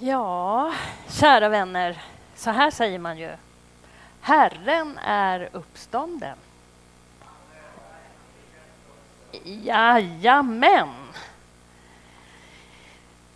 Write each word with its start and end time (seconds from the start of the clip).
Ja, 0.00 0.74
kära 1.08 1.48
vänner, 1.48 2.02
så 2.34 2.50
här 2.50 2.70
säger 2.70 2.98
man 2.98 3.18
ju. 3.18 3.30
Herren 4.20 4.98
är 4.98 5.48
uppstånden. 5.52 6.38
Jajamän! 9.44 10.88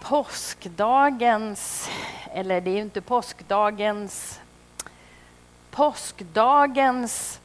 Påskdagens, 0.00 1.90
eller 2.30 2.60
det 2.60 2.70
är 2.70 2.74
ju 2.74 2.80
inte 2.80 3.00
påskdagens, 3.00 4.40
påskdagens 5.70 7.40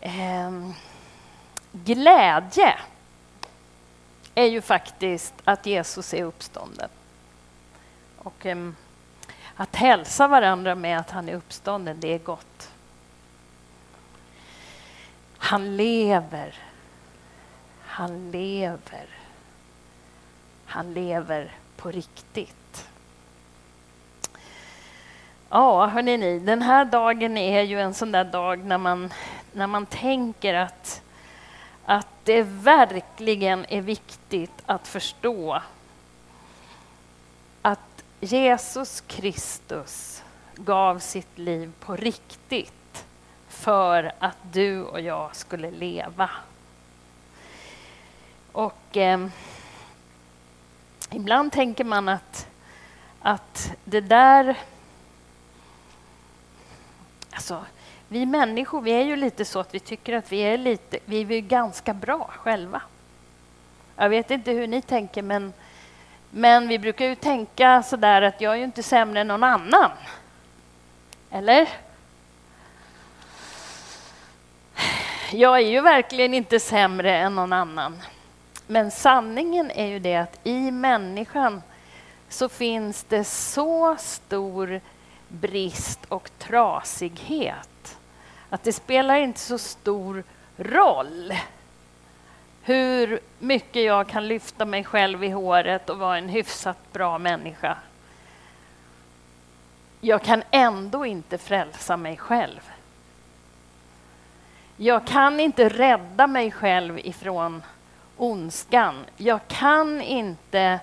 eh, 0.00 0.70
glädje 1.72 2.78
är 4.34 4.46
ju 4.46 4.60
faktiskt 4.60 5.34
att 5.44 5.66
Jesus 5.66 6.14
är 6.14 6.24
uppstånden. 6.24 6.88
Och 8.26 8.46
um, 8.46 8.76
att 9.56 9.76
hälsa 9.76 10.28
varandra 10.28 10.74
med 10.74 10.98
att 10.98 11.10
han 11.10 11.28
är 11.28 11.34
uppstånden, 11.34 12.00
det 12.00 12.14
är 12.14 12.18
gott. 12.18 12.70
Han 15.38 15.76
lever. 15.76 16.54
Han 17.80 18.30
lever. 18.30 19.06
Han 20.66 20.94
lever 20.94 21.52
på 21.76 21.90
riktigt. 21.90 22.88
Ja, 25.48 25.86
hörni 25.86 26.16
ni, 26.16 26.38
den 26.38 26.62
här 26.62 26.84
dagen 26.84 27.36
är 27.36 27.62
ju 27.62 27.80
en 27.80 27.94
sån 27.94 28.12
där 28.12 28.24
dag 28.24 28.64
när 28.64 28.78
man, 28.78 29.12
när 29.52 29.66
man 29.66 29.86
tänker 29.86 30.54
att, 30.54 31.02
att 31.84 32.08
det 32.24 32.42
verkligen 32.42 33.66
är 33.68 33.80
viktigt 33.80 34.62
att 34.66 34.88
förstå 34.88 35.62
Jesus 38.20 39.00
Kristus 39.00 40.22
gav 40.54 40.98
sitt 40.98 41.38
liv 41.38 41.72
på 41.80 41.96
riktigt 41.96 43.06
för 43.48 44.12
att 44.18 44.36
du 44.52 44.82
och 44.82 45.00
jag 45.00 45.36
skulle 45.36 45.70
leva. 45.70 46.30
Och 48.52 48.96
eh, 48.96 49.26
ibland 51.10 51.52
tänker 51.52 51.84
man 51.84 52.08
att, 52.08 52.48
att 53.20 53.72
det 53.84 54.00
där... 54.00 54.58
Alltså, 57.30 57.64
vi 58.08 58.26
människor 58.26 58.80
vi 58.80 58.90
är 58.90 59.04
ju 59.04 59.16
lite 59.16 59.44
så 59.44 59.60
att 59.60 59.74
vi 59.74 59.80
tycker 59.80 60.12
att 60.12 60.32
vi 60.32 60.40
är, 60.40 60.58
lite, 60.58 60.98
vi 61.04 61.20
är 61.20 61.40
ganska 61.40 61.94
bra 61.94 62.30
själva. 62.38 62.82
Jag 63.96 64.08
vet 64.08 64.30
inte 64.30 64.52
hur 64.52 64.66
ni 64.66 64.82
tänker, 64.82 65.22
men, 65.22 65.52
men 66.36 66.68
vi 66.68 66.78
brukar 66.78 67.04
ju 67.04 67.14
tänka 67.14 67.82
sådär 67.82 68.22
att 68.22 68.40
jag 68.40 68.52
är 68.52 68.56
ju 68.56 68.64
inte 68.64 68.82
sämre 68.82 69.20
än 69.20 69.28
någon 69.28 69.42
annan. 69.42 69.90
Eller? 71.30 71.68
Jag 75.32 75.56
är 75.56 75.68
ju 75.68 75.80
verkligen 75.80 76.34
inte 76.34 76.60
sämre 76.60 77.16
än 77.16 77.34
någon 77.34 77.52
annan. 77.52 78.02
Men 78.66 78.90
sanningen 78.90 79.70
är 79.70 79.86
ju 79.86 79.98
det 79.98 80.16
att 80.16 80.40
i 80.44 80.70
människan 80.70 81.62
så 82.28 82.48
finns 82.48 83.04
det 83.04 83.24
så 83.24 83.96
stor 83.98 84.80
brist 85.28 86.00
och 86.08 86.30
trasighet 86.38 87.98
att 88.50 88.62
det 88.62 88.72
spelar 88.72 89.16
inte 89.16 89.40
så 89.40 89.58
stor 89.58 90.24
roll 90.56 91.34
hur 92.66 93.20
mycket 93.38 93.84
jag 93.84 94.08
kan 94.08 94.28
lyfta 94.28 94.64
mig 94.64 94.84
själv 94.84 95.24
i 95.24 95.28
håret 95.28 95.90
och 95.90 95.98
vara 95.98 96.18
en 96.18 96.28
hyfsat 96.28 96.92
bra 96.92 97.18
människa. 97.18 97.76
Jag 100.00 100.22
kan 100.22 100.42
ändå 100.50 101.06
inte 101.06 101.38
frälsa 101.38 101.96
mig 101.96 102.16
själv. 102.16 102.60
Jag 104.76 105.06
kan 105.06 105.40
inte 105.40 105.68
rädda 105.68 106.26
mig 106.26 106.50
själv 106.50 106.98
ifrån 106.98 107.62
ondskan. 108.16 109.04
Jag 109.16 109.40
kan 109.48 110.02
inte 110.02 110.80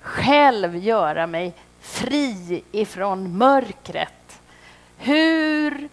själv 0.00 0.76
göra 0.76 1.26
mig 1.26 1.52
fri 1.80 2.62
ifrån 2.72 3.38
mörkret. 3.38 4.40
Hur 4.96 5.88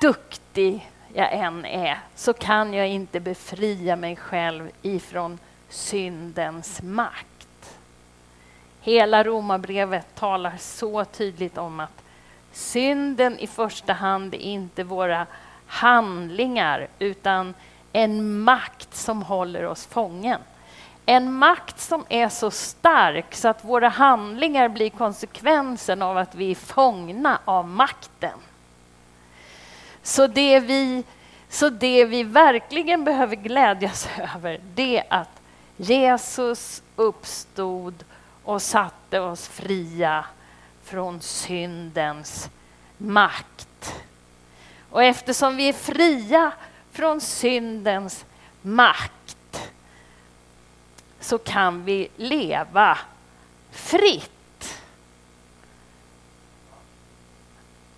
duktig 0.00 0.90
jag 1.16 1.32
än 1.32 1.64
är 1.64 1.98
så 2.14 2.32
kan 2.32 2.74
jag 2.74 2.88
inte 2.88 3.20
befria 3.20 3.96
mig 3.96 4.16
själv 4.16 4.70
ifrån 4.82 5.38
syndens 5.68 6.82
makt. 6.82 7.78
Hela 8.80 9.24
romabrevet 9.24 10.14
talar 10.14 10.54
så 10.58 11.04
tydligt 11.04 11.58
om 11.58 11.80
att 11.80 12.02
synden 12.52 13.38
i 13.38 13.46
första 13.46 13.92
hand 13.92 14.34
är 14.34 14.38
inte 14.38 14.84
våra 14.84 15.26
handlingar 15.66 16.88
utan 16.98 17.54
en 17.92 18.40
makt 18.40 18.94
som 18.94 19.22
håller 19.22 19.64
oss 19.64 19.86
fången. 19.86 20.40
En 21.06 21.32
makt 21.32 21.80
som 21.80 22.04
är 22.08 22.28
så 22.28 22.50
stark 22.50 23.34
så 23.34 23.48
att 23.48 23.64
våra 23.64 23.88
handlingar 23.88 24.68
blir 24.68 24.90
konsekvensen 24.90 26.02
av 26.02 26.18
att 26.18 26.34
vi 26.34 26.50
är 26.50 26.54
fångna 26.54 27.38
av 27.44 27.68
makten. 27.68 28.38
Så 30.06 30.26
det 30.26 30.60
vi, 30.60 31.04
så 31.48 31.70
det 31.70 32.04
vi 32.04 32.22
verkligen 32.22 33.04
behöver 33.04 33.36
glädjas 33.36 34.08
över 34.34 34.60
det 34.74 34.98
är 34.98 35.04
att 35.08 35.40
Jesus 35.76 36.82
uppstod 36.96 38.04
och 38.44 38.62
satte 38.62 39.20
oss 39.20 39.48
fria 39.48 40.24
från 40.84 41.20
syndens 41.20 42.50
makt. 42.98 43.94
Och 44.90 45.04
eftersom 45.04 45.56
vi 45.56 45.68
är 45.68 45.72
fria 45.72 46.52
från 46.92 47.20
syndens 47.20 48.24
makt 48.62 49.70
så 51.20 51.38
kan 51.38 51.84
vi 51.84 52.08
leva 52.16 52.98
fritt. 53.70 54.80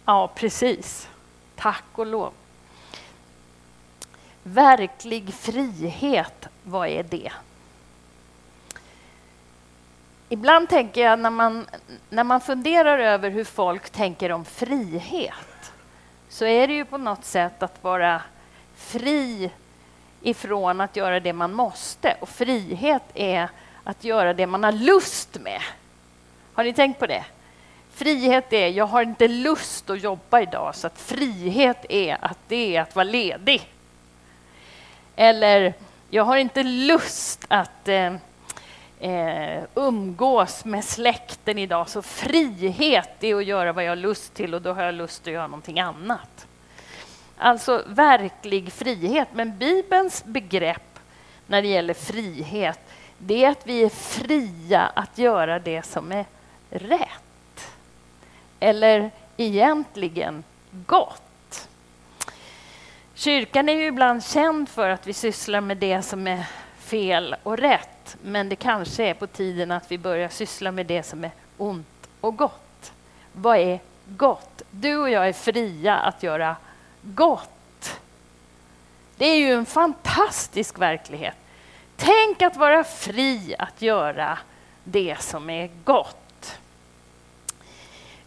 Ja, 0.04 0.30
precis. 0.34 1.08
Tack 1.58 1.84
och 1.92 2.06
lov. 2.06 2.32
Verklig 4.42 5.34
frihet, 5.34 6.48
vad 6.62 6.88
är 6.88 7.02
det? 7.02 7.32
Ibland 10.28 10.68
tänker 10.68 11.00
jag 11.00 11.18
när 11.18 11.30
man, 11.30 11.66
när 12.10 12.24
man 12.24 12.40
funderar 12.40 12.98
över 12.98 13.30
hur 13.30 13.44
folk 13.44 13.90
tänker 13.90 14.32
om 14.32 14.44
frihet 14.44 15.72
så 16.28 16.44
är 16.44 16.68
det 16.68 16.74
ju 16.74 16.84
på 16.84 16.98
något 16.98 17.24
sätt 17.24 17.62
att 17.62 17.84
vara 17.84 18.22
fri 18.76 19.50
ifrån 20.22 20.80
att 20.80 20.96
göra 20.96 21.20
det 21.20 21.32
man 21.32 21.52
måste. 21.52 22.16
Och 22.20 22.28
frihet 22.28 23.02
är 23.14 23.48
att 23.84 24.04
göra 24.04 24.34
det 24.34 24.46
man 24.46 24.64
har 24.64 24.72
lust 24.72 25.38
med. 25.40 25.60
Har 26.54 26.64
ni 26.64 26.72
tänkt 26.72 26.98
på 26.98 27.06
det? 27.06 27.24
Frihet 27.98 28.52
är, 28.52 28.68
jag 28.68 28.86
har 28.86 29.02
inte 29.02 29.28
lust 29.28 29.90
att 29.90 30.02
jobba 30.02 30.40
idag, 30.40 30.74
så 30.74 30.86
att 30.86 31.00
frihet 31.00 31.86
är 31.88 32.24
att 32.24 32.38
det 32.48 32.76
är 32.76 32.82
att 32.82 32.96
vara 32.96 33.04
ledig. 33.04 33.72
Eller, 35.16 35.74
jag 36.10 36.24
har 36.24 36.36
inte 36.36 36.62
lust 36.62 37.44
att 37.48 37.88
eh, 37.88 38.14
eh, 39.00 39.62
umgås 39.74 40.64
med 40.64 40.84
släkten 40.84 41.58
idag, 41.58 41.88
så 41.88 42.02
frihet 42.02 43.24
är 43.24 43.34
att 43.34 43.44
göra 43.44 43.72
vad 43.72 43.84
jag 43.84 43.90
har 43.90 43.96
lust 43.96 44.34
till 44.34 44.54
och 44.54 44.62
då 44.62 44.72
har 44.72 44.82
jag 44.82 44.94
lust 44.94 45.26
att 45.26 45.32
göra 45.32 45.46
någonting 45.46 45.80
annat. 45.80 46.46
Alltså 47.38 47.82
verklig 47.86 48.72
frihet. 48.72 49.28
Men 49.32 49.58
Bibelns 49.58 50.24
begrepp 50.24 50.98
när 51.46 51.62
det 51.62 51.68
gäller 51.68 51.94
frihet, 51.94 52.80
det 53.18 53.44
är 53.44 53.50
att 53.50 53.66
vi 53.66 53.82
är 53.82 53.88
fria 53.88 54.80
att 54.94 55.18
göra 55.18 55.58
det 55.58 55.86
som 55.86 56.12
är 56.12 56.24
rätt. 56.70 57.17
Eller 58.60 59.10
egentligen 59.36 60.44
gott. 60.86 61.68
Kyrkan 63.14 63.68
är 63.68 63.72
ju 63.72 63.86
ibland 63.86 64.24
känd 64.24 64.68
för 64.68 64.88
att 64.88 65.06
vi 65.06 65.12
sysslar 65.12 65.60
med 65.60 65.76
det 65.76 66.02
som 66.02 66.26
är 66.26 66.44
fel 66.78 67.36
och 67.42 67.56
rätt. 67.56 68.16
Men 68.22 68.48
det 68.48 68.56
kanske 68.56 69.04
är 69.04 69.14
på 69.14 69.26
tiden 69.26 69.70
att 69.70 69.90
vi 69.90 69.98
börjar 69.98 70.28
syssla 70.28 70.72
med 70.72 70.86
det 70.86 71.02
som 71.02 71.24
är 71.24 71.30
ont 71.56 72.08
och 72.20 72.36
gott. 72.36 72.92
Vad 73.32 73.58
är 73.58 73.80
gott? 74.06 74.62
Du 74.70 74.96
och 74.96 75.10
jag 75.10 75.28
är 75.28 75.32
fria 75.32 75.96
att 75.96 76.22
göra 76.22 76.56
gott. 77.02 78.00
Det 79.16 79.24
är 79.26 79.36
ju 79.36 79.52
en 79.52 79.66
fantastisk 79.66 80.78
verklighet. 80.78 81.36
Tänk 81.96 82.42
att 82.42 82.56
vara 82.56 82.84
fri 82.84 83.54
att 83.58 83.82
göra 83.82 84.38
det 84.84 85.16
som 85.20 85.50
är 85.50 85.70
gott. 85.84 86.27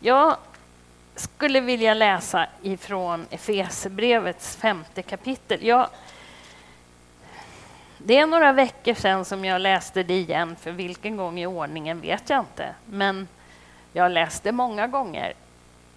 Jag 0.03 0.37
skulle 1.15 1.59
vilja 1.59 1.93
läsa 1.93 2.47
ifrån 2.61 3.25
Efesierbrevets 3.29 4.55
femte 4.55 5.01
kapitel. 5.01 5.65
Jag, 5.65 5.89
Det 7.97 8.17
är 8.17 8.25
några 8.25 8.51
veckor 8.53 8.93
sedan 8.93 9.25
som 9.25 9.45
jag 9.45 9.61
läste 9.61 10.03
det 10.03 10.13
igen, 10.13 10.55
för 10.55 10.71
vilken 10.71 11.17
gång 11.17 11.39
i 11.39 11.45
ordningen 11.45 12.01
vet 12.01 12.29
jag 12.29 12.39
inte. 12.39 12.75
Men 12.85 13.27
jag 13.93 14.11
läste 14.11 14.51
många 14.51 14.87
gånger. 14.87 15.33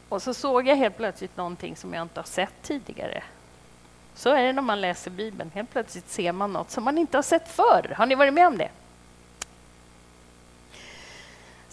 Och 0.08 0.22
så 0.22 0.34
såg 0.34 0.68
jag 0.68 0.76
helt 0.76 0.96
plötsligt 0.96 1.36
någonting 1.36 1.76
som 1.76 1.94
jag 1.94 2.02
inte 2.02 2.20
har 2.20 2.26
sett 2.26 2.62
tidigare. 2.62 3.22
Så 4.14 4.30
är 4.30 4.42
det 4.42 4.52
när 4.52 4.62
man 4.62 4.80
läser 4.80 5.10
Bibeln. 5.10 5.50
Helt 5.54 5.70
plötsligt 5.70 6.08
ser 6.10 6.32
man 6.32 6.52
något 6.52 6.70
som 6.70 6.84
man 6.84 6.98
inte 6.98 7.16
har 7.16 7.22
sett 7.22 7.48
förr. 7.48 7.94
Har 7.96 8.06
ni 8.06 8.14
varit 8.14 8.34
med 8.34 8.46
om 8.46 8.58
det? 8.58 8.68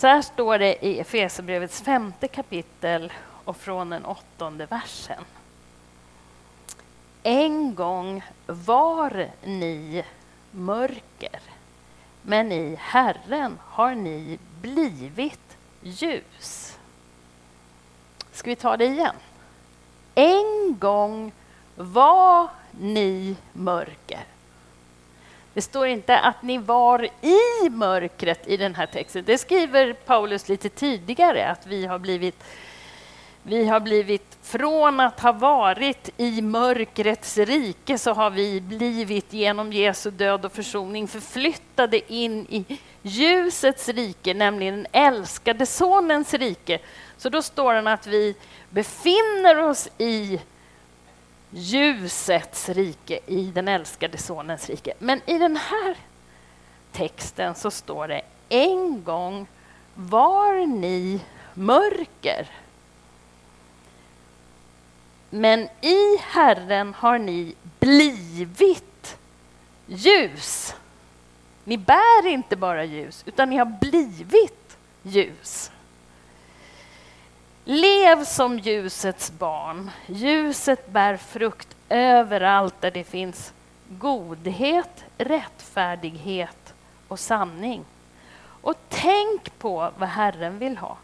Så 0.02 0.08
här 0.08 0.22
står 0.22 0.58
det 0.60 0.86
i 0.86 1.00
Efesierbrevets 1.00 1.82
femte 1.82 2.28
kapitel 2.28 3.14
och 3.46 3.58
från 3.58 3.90
den 3.90 4.06
åttonde 4.06 4.66
versen. 4.66 5.24
En 7.24 7.76
gång 7.76 8.24
var 8.46 9.30
ni 9.44 10.04
mörker, 10.52 11.40
men 12.22 12.52
i 12.52 12.76
Herren 12.80 13.58
har 13.66 13.96
ni 13.96 14.40
blivit 14.62 15.58
ljus. 15.82 16.78
Ska 18.32 18.50
vi 18.50 18.56
ta 18.56 18.78
det 18.78 18.86
igen? 18.86 19.16
En 20.16 20.78
gång 20.80 21.32
var 21.76 22.50
ni 22.72 23.36
mörker. 23.54 24.24
Det 25.54 25.62
står 25.62 25.88
inte 25.88 26.20
att 26.20 26.42
ni 26.44 26.58
var 26.58 27.04
i 27.22 27.70
mörkret 27.70 28.48
i 28.48 28.58
den 28.58 28.76
här 28.76 28.86
texten. 28.86 29.24
Det 29.26 29.38
skriver 29.38 29.94
Paulus 29.94 30.50
lite 30.50 30.70
tidigare, 30.70 31.48
att 31.48 31.68
vi 31.68 31.86
har 31.86 32.00
blivit 32.00 32.44
vi 33.44 33.68
har 33.68 33.80
blivit, 33.80 34.38
från 34.42 35.00
att 35.00 35.20
ha 35.20 35.32
varit 35.32 36.10
i 36.18 36.42
mörkrets 36.42 37.38
rike, 37.38 37.98
så 37.98 38.14
har 38.14 38.30
vi 38.30 38.62
blivit 38.62 39.34
genom 39.34 39.74
Jesu 39.74 40.12
död 40.12 40.46
och 40.46 40.52
försoning 40.52 41.08
förflyttade 41.08 42.14
in 42.14 42.46
i 42.50 42.80
ljusets 43.02 43.90
rike, 43.90 44.34
nämligen 44.34 44.76
den 44.76 44.88
älskade 44.92 45.66
Sonens 45.66 46.34
rike. 46.34 46.80
Så 47.18 47.30
då 47.30 47.42
står 47.42 47.74
det 47.74 47.94
att 47.94 48.08
vi 48.08 48.36
befinner 48.70 49.58
oss 49.58 49.90
i 49.98 50.40
ljusets 51.52 52.70
rike, 52.70 53.20
i 53.28 53.52
den 53.52 53.68
älskade 53.68 54.18
Sonens 54.18 54.70
rike. 54.70 54.94
Men 55.00 55.22
i 55.26 55.38
den 55.38 55.58
här 55.58 55.98
texten 56.92 57.56
så 57.56 57.72
står 57.72 58.08
det 58.08 58.22
en 58.50 59.04
gång 59.04 59.48
var 59.96 60.66
ni 60.66 61.22
mörker. 61.54 62.48
Men 65.30 65.70
i 65.82 66.18
Herren 66.22 66.94
har 66.94 67.18
ni 67.18 67.56
blivit 67.80 69.18
ljus. 69.86 70.76
Ni 71.64 71.78
bär 71.78 72.28
inte 72.28 72.56
bara 72.56 72.86
ljus, 72.86 73.24
utan 73.26 73.50
ni 73.50 73.58
har 73.58 73.78
blivit 73.82 74.78
ljus. 75.04 75.72
Lev 77.64 78.26
som 78.26 78.60
ljusets 78.60 79.32
barn. 79.32 79.92
Ljuset 80.08 80.90
bär 80.90 81.18
frukt 81.18 81.76
överallt 81.90 82.82
där 82.82 82.92
det 82.92 83.04
finns 83.04 83.54
godhet, 83.90 85.04
rättfärdighet 85.18 86.74
och 87.08 87.20
sanning. 87.20 87.86
Och 88.62 88.76
tänk 88.90 89.60
på 89.60 89.92
vad 89.98 90.10
Herren 90.10 90.60
vill 90.60 90.78
ha. 90.78 90.98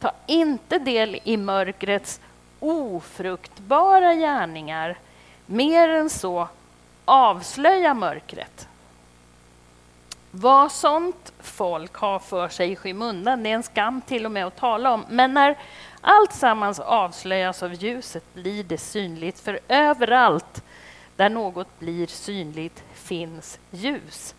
Ta 0.00 0.12
inte 0.26 0.78
del 0.78 1.20
i 1.24 1.36
mörkrets 1.36 2.20
ofruktbara 2.60 4.14
gärningar. 4.14 4.98
Mer 5.46 5.88
än 5.88 6.10
så, 6.10 6.48
avslöja 7.04 7.94
mörkret. 7.94 8.68
Vad 10.30 10.72
sånt 10.72 11.32
folk 11.40 11.94
har 11.94 12.18
för 12.18 12.48
sig 12.48 12.72
i 12.72 12.76
skymundan, 12.76 13.42
det 13.42 13.50
är 13.50 13.54
en 13.54 13.62
skam 13.62 14.00
till 14.00 14.24
och 14.24 14.32
med 14.32 14.46
att 14.46 14.56
tala 14.56 14.92
om. 14.92 15.04
Men 15.08 15.34
när 15.34 15.58
allt 16.02 16.32
sammans 16.32 16.80
avslöjas 16.80 17.62
av 17.62 17.74
ljuset 17.74 18.34
blir 18.34 18.64
det 18.64 18.78
synligt, 18.78 19.40
för 19.40 19.60
överallt 19.68 20.62
där 21.16 21.28
något 21.28 21.78
blir 21.78 22.06
synligt 22.06 22.84
finns 22.92 23.58
ljus. 23.70 24.34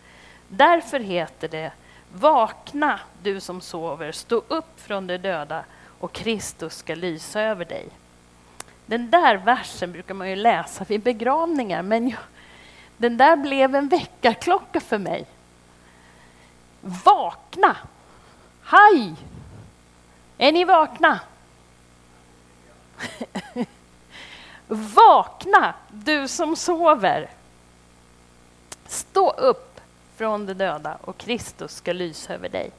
Därför 0.48 1.00
heter 1.00 1.48
det 1.48 1.72
Vakna, 2.12 3.00
du 3.22 3.40
som 3.40 3.60
sover, 3.60 4.12
stå 4.12 4.42
upp 4.48 4.80
från 4.80 5.06
de 5.06 5.18
döda 5.18 5.64
och 6.00 6.12
Kristus 6.12 6.76
ska 6.76 6.94
lysa 6.94 7.40
över 7.40 7.64
dig. 7.64 7.88
Den 8.86 9.10
där 9.10 9.36
versen 9.36 9.92
brukar 9.92 10.14
man 10.14 10.30
ju 10.30 10.36
läsa 10.36 10.84
vid 10.84 11.00
begravningar, 11.00 11.82
men 11.82 12.08
jag, 12.08 12.20
den 12.96 13.16
där 13.16 13.36
blev 13.36 13.74
en 13.74 13.88
väckarklocka 13.88 14.80
för 14.80 14.98
mig. 14.98 15.26
Vakna! 16.80 17.76
Hej! 18.64 19.14
Är 20.38 20.52
ni 20.52 20.64
vakna? 20.64 21.20
Vakna, 24.66 25.74
du 25.90 26.28
som 26.28 26.56
sover! 26.56 27.30
Stå 28.86 29.30
upp 29.30 29.80
från 30.16 30.46
de 30.46 30.54
döda 30.54 30.98
och 31.00 31.18
Kristus 31.18 31.74
ska 31.76 31.92
lysa 31.92 32.34
över 32.34 32.48
dig. 32.48 32.70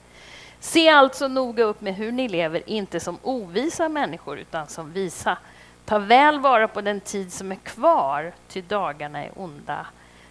Se 0.60 0.90
alltså 0.90 1.28
noga 1.28 1.64
upp 1.64 1.82
med 1.82 1.96
hur 1.96 2.12
ni 2.12 2.28
lever, 2.28 2.70
inte 2.70 3.00
som 3.00 3.18
ovisa 3.22 3.90
människor 3.90 4.40
utan 4.40 4.68
som 4.68 4.92
visa. 4.92 5.38
Ta 5.86 6.00
väl 6.00 6.40
vara 6.40 6.68
på 6.68 6.82
den 6.82 7.02
tid 7.02 7.34
som 7.34 7.52
är 7.52 7.56
kvar, 7.56 8.34
ty 8.48 8.62
dagarna 8.62 9.24
är 9.24 9.32
onda. 9.36 9.86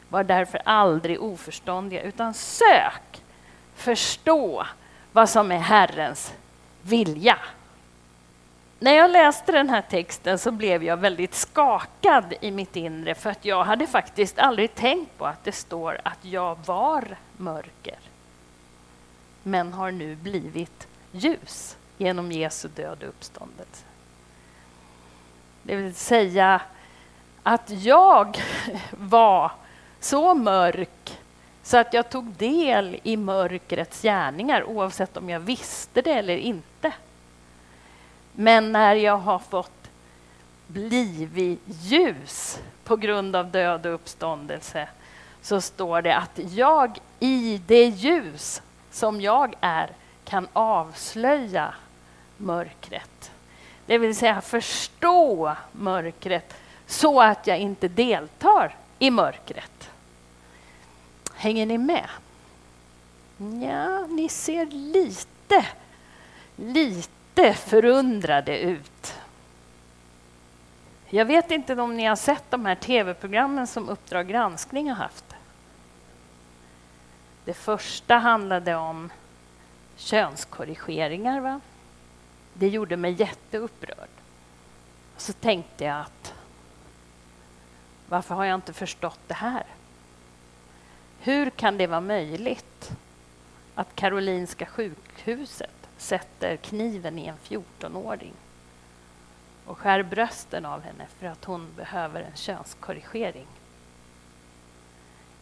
Var 0.08 0.24
därför 0.24 0.62
aldrig 0.64 1.22
oförståndiga, 1.22 2.02
utan 2.02 2.34
sök 2.34 3.22
förstå 3.74 4.66
vad 5.12 5.28
som 5.28 5.52
är 5.52 5.58
Herrens 5.58 6.34
vilja. 6.82 7.38
När 8.84 8.92
jag 8.94 9.10
läste 9.10 9.52
den 9.52 9.70
här 9.70 9.82
texten 9.82 10.38
så 10.38 10.50
blev 10.50 10.84
jag 10.84 10.96
väldigt 10.96 11.34
skakad 11.34 12.34
i 12.40 12.50
mitt 12.50 12.76
inre 12.76 13.14
för 13.14 13.30
att 13.30 13.44
jag 13.44 13.64
hade 13.64 13.86
faktiskt 13.86 14.38
aldrig 14.38 14.74
tänkt 14.74 15.18
på 15.18 15.26
att 15.26 15.44
det 15.44 15.52
står 15.52 16.00
att 16.02 16.18
jag 16.24 16.58
var 16.66 17.16
mörker 17.36 17.98
men 19.42 19.72
har 19.72 19.90
nu 19.90 20.16
blivit 20.16 20.88
ljus 21.12 21.76
genom 21.98 22.32
Jesu 22.32 22.68
död 22.68 23.02
och 23.02 23.08
uppståndelse. 23.08 23.84
Det 25.62 25.76
vill 25.76 25.94
säga 25.94 26.60
att 27.42 27.70
jag 27.70 28.38
var 28.90 29.52
så 30.00 30.34
mörk 30.34 31.18
så 31.62 31.76
att 31.76 31.94
jag 31.94 32.10
tog 32.10 32.24
del 32.24 33.00
i 33.02 33.16
mörkrets 33.16 34.02
gärningar 34.02 34.64
oavsett 34.64 35.16
om 35.16 35.30
jag 35.30 35.40
visste 35.40 36.02
det 36.02 36.12
eller 36.12 36.36
inte. 36.36 36.73
Men 38.34 38.72
när 38.72 38.94
jag 38.94 39.18
har 39.18 39.38
fått 39.38 39.90
blivit 40.66 41.60
ljus 41.66 42.58
på 42.84 42.96
grund 42.96 43.36
av 43.36 43.50
död 43.50 43.86
och 43.86 43.94
uppståndelse 43.94 44.88
så 45.42 45.60
står 45.60 46.02
det 46.02 46.16
att 46.16 46.40
jag 46.52 46.98
i 47.20 47.60
det 47.66 47.84
ljus 47.84 48.62
som 48.90 49.20
jag 49.20 49.54
är 49.60 49.90
kan 50.24 50.48
avslöja 50.52 51.74
mörkret. 52.36 53.30
Det 53.86 53.98
vill 53.98 54.16
säga 54.16 54.40
förstå 54.40 55.56
mörkret 55.72 56.54
så 56.86 57.20
att 57.20 57.46
jag 57.46 57.58
inte 57.58 57.88
deltar 57.88 58.76
i 58.98 59.10
mörkret. 59.10 59.90
Hänger 61.34 61.66
ni 61.66 61.78
med? 61.78 62.08
Ja, 63.62 64.06
ni 64.06 64.28
ser 64.28 64.66
lite, 64.66 65.66
lite 66.56 67.13
förundrade 67.54 68.60
ut. 68.60 69.18
Jag 71.08 71.24
vet 71.24 71.50
inte 71.50 71.74
om 71.74 71.96
ni 71.96 72.04
har 72.04 72.16
sett 72.16 72.50
de 72.50 72.66
här 72.66 72.74
tv-programmen 72.74 73.66
som 73.66 73.88
Uppdrag 73.88 74.28
granskning 74.28 74.88
har 74.88 74.96
haft. 74.96 75.24
Det 77.44 77.54
första 77.54 78.14
handlade 78.14 78.74
om 78.74 79.12
könskorrigeringar. 79.96 81.40
Va? 81.40 81.60
Det 82.54 82.68
gjorde 82.68 82.96
mig 82.96 83.12
jätteupprörd. 83.12 84.08
Så 85.16 85.32
tänkte 85.32 85.84
jag 85.84 86.00
att 86.00 86.34
varför 88.08 88.34
har 88.34 88.44
jag 88.44 88.54
inte 88.54 88.72
förstått 88.72 89.20
det 89.26 89.34
här? 89.34 89.64
Hur 91.20 91.50
kan 91.50 91.78
det 91.78 91.86
vara 91.86 92.00
möjligt 92.00 92.92
att 93.74 93.96
Karolinska 93.96 94.66
sjukhuset 94.66 95.83
sätter 95.96 96.56
kniven 96.56 97.18
i 97.18 97.26
en 97.26 97.36
14-åring 97.36 98.32
och 99.66 99.78
skär 99.78 100.02
brösten 100.02 100.66
av 100.66 100.82
henne 100.82 101.06
för 101.18 101.26
att 101.26 101.44
hon 101.44 101.68
behöver 101.76 102.22
en 102.22 102.36
könskorrigering? 102.36 103.46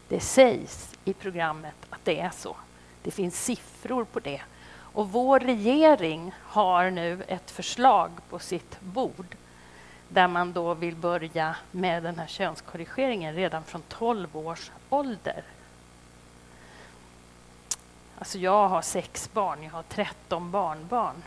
Det 0.07 0.19
sägs 0.19 0.95
i 1.05 1.13
programmet 1.13 1.75
att 1.89 2.05
det 2.05 2.19
är 2.19 2.29
så. 2.29 2.55
Det 3.03 3.11
finns 3.11 3.43
siffror 3.43 4.03
på 4.03 4.19
det. 4.19 4.41
Och 4.93 5.09
vår 5.09 5.39
regering 5.39 6.33
har 6.39 6.91
nu 6.91 7.23
ett 7.27 7.51
förslag 7.51 8.11
på 8.29 8.39
sitt 8.39 8.81
bord 8.81 9.35
där 10.09 10.27
man 10.27 10.53
då 10.53 10.73
vill 10.73 10.95
börja 10.95 11.55
med 11.71 12.03
den 12.03 12.19
här 12.19 12.27
könskorrigeringen 12.27 13.35
redan 13.35 13.63
från 13.63 13.81
12 13.81 14.37
års 14.37 14.71
ålder. 14.89 15.43
Alltså 18.19 18.37
jag 18.37 18.67
har 18.67 18.81
sex 18.81 19.29
barn, 19.33 19.63
jag 19.63 19.71
har 19.71 19.83
13 19.83 20.51
barnbarn. 20.51 21.23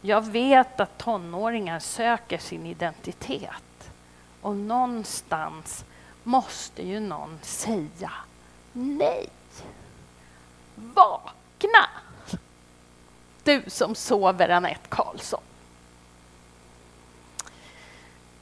Jag 0.00 0.24
vet 0.26 0.80
att 0.80 0.98
tonåringar 0.98 1.78
söker 1.78 2.38
sin 2.38 2.66
identitet. 2.66 3.90
Och 4.40 4.56
någonstans 4.56 5.84
måste 6.22 6.82
ju 6.82 7.00
någon 7.00 7.38
säga 7.42 8.12
nej. 8.72 9.28
Vakna! 10.74 11.88
Du 13.44 13.62
som 13.66 13.94
sover, 13.94 14.48
Anette 14.48 14.88
Karlsson. 14.88 15.40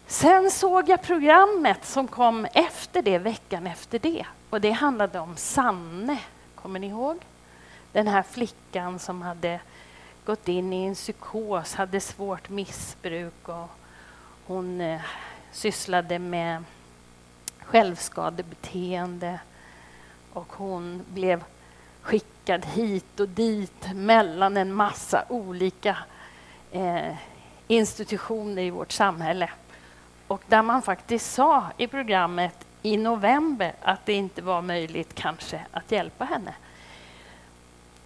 Sen 0.07 0.51
såg 0.51 0.89
jag 0.89 1.03
programmet 1.03 1.85
som 1.85 2.09
kom 2.09 2.45
efter 2.45 3.03
det, 3.03 3.19
veckan 3.19 3.67
efter 3.67 3.99
det. 3.99 4.27
Och 4.51 4.61
det 4.61 4.71
handlade 4.71 5.19
om 5.19 5.37
Sanne, 5.37 6.19
kommer 6.55 6.79
ni 6.79 6.87
ihåg? 6.87 7.19
Den 7.93 8.09
här 8.09 8.23
flickan 8.23 8.99
som 8.99 9.23
hade 9.23 9.61
gått 10.25 10.49
in 10.49 10.73
i 10.73 10.85
en 10.85 10.95
psykos, 10.95 11.75
hade 11.75 12.01
svårt 12.01 12.49
missbruk 12.49 13.49
och 13.49 13.71
hon 14.47 14.81
eh, 14.81 15.01
sysslade 15.53 16.19
med 16.19 16.65
självskadebeteende 17.61 19.41
och 20.33 20.53
hon 20.53 21.03
blev 21.09 21.45
skickad 22.03 22.67
hit 22.67 23.21
och 23.21 23.29
dit 23.29 23.95
mellan 23.95 24.57
en 24.57 24.73
massa 24.73 25.25
olika 25.29 25.99
eh, 26.71 27.15
institutioner 27.67 28.63
i 28.63 28.71
vårt 28.71 28.93
samhälle. 28.93 29.51
Och 30.27 30.43
där 30.49 30.63
man 30.63 30.83
faktiskt 30.83 31.33
sa 31.33 31.67
i 31.77 31.87
programmet 31.87 32.67
i 32.83 32.97
november 32.97 33.73
att 33.83 34.07
det 34.07 34.13
inte 34.13 34.43
var 34.43 34.63
möjligt 34.63 35.15
kanske 35.15 35.67
att 35.71 35.93
hjälpa 35.93 36.25
henne. 36.25 36.55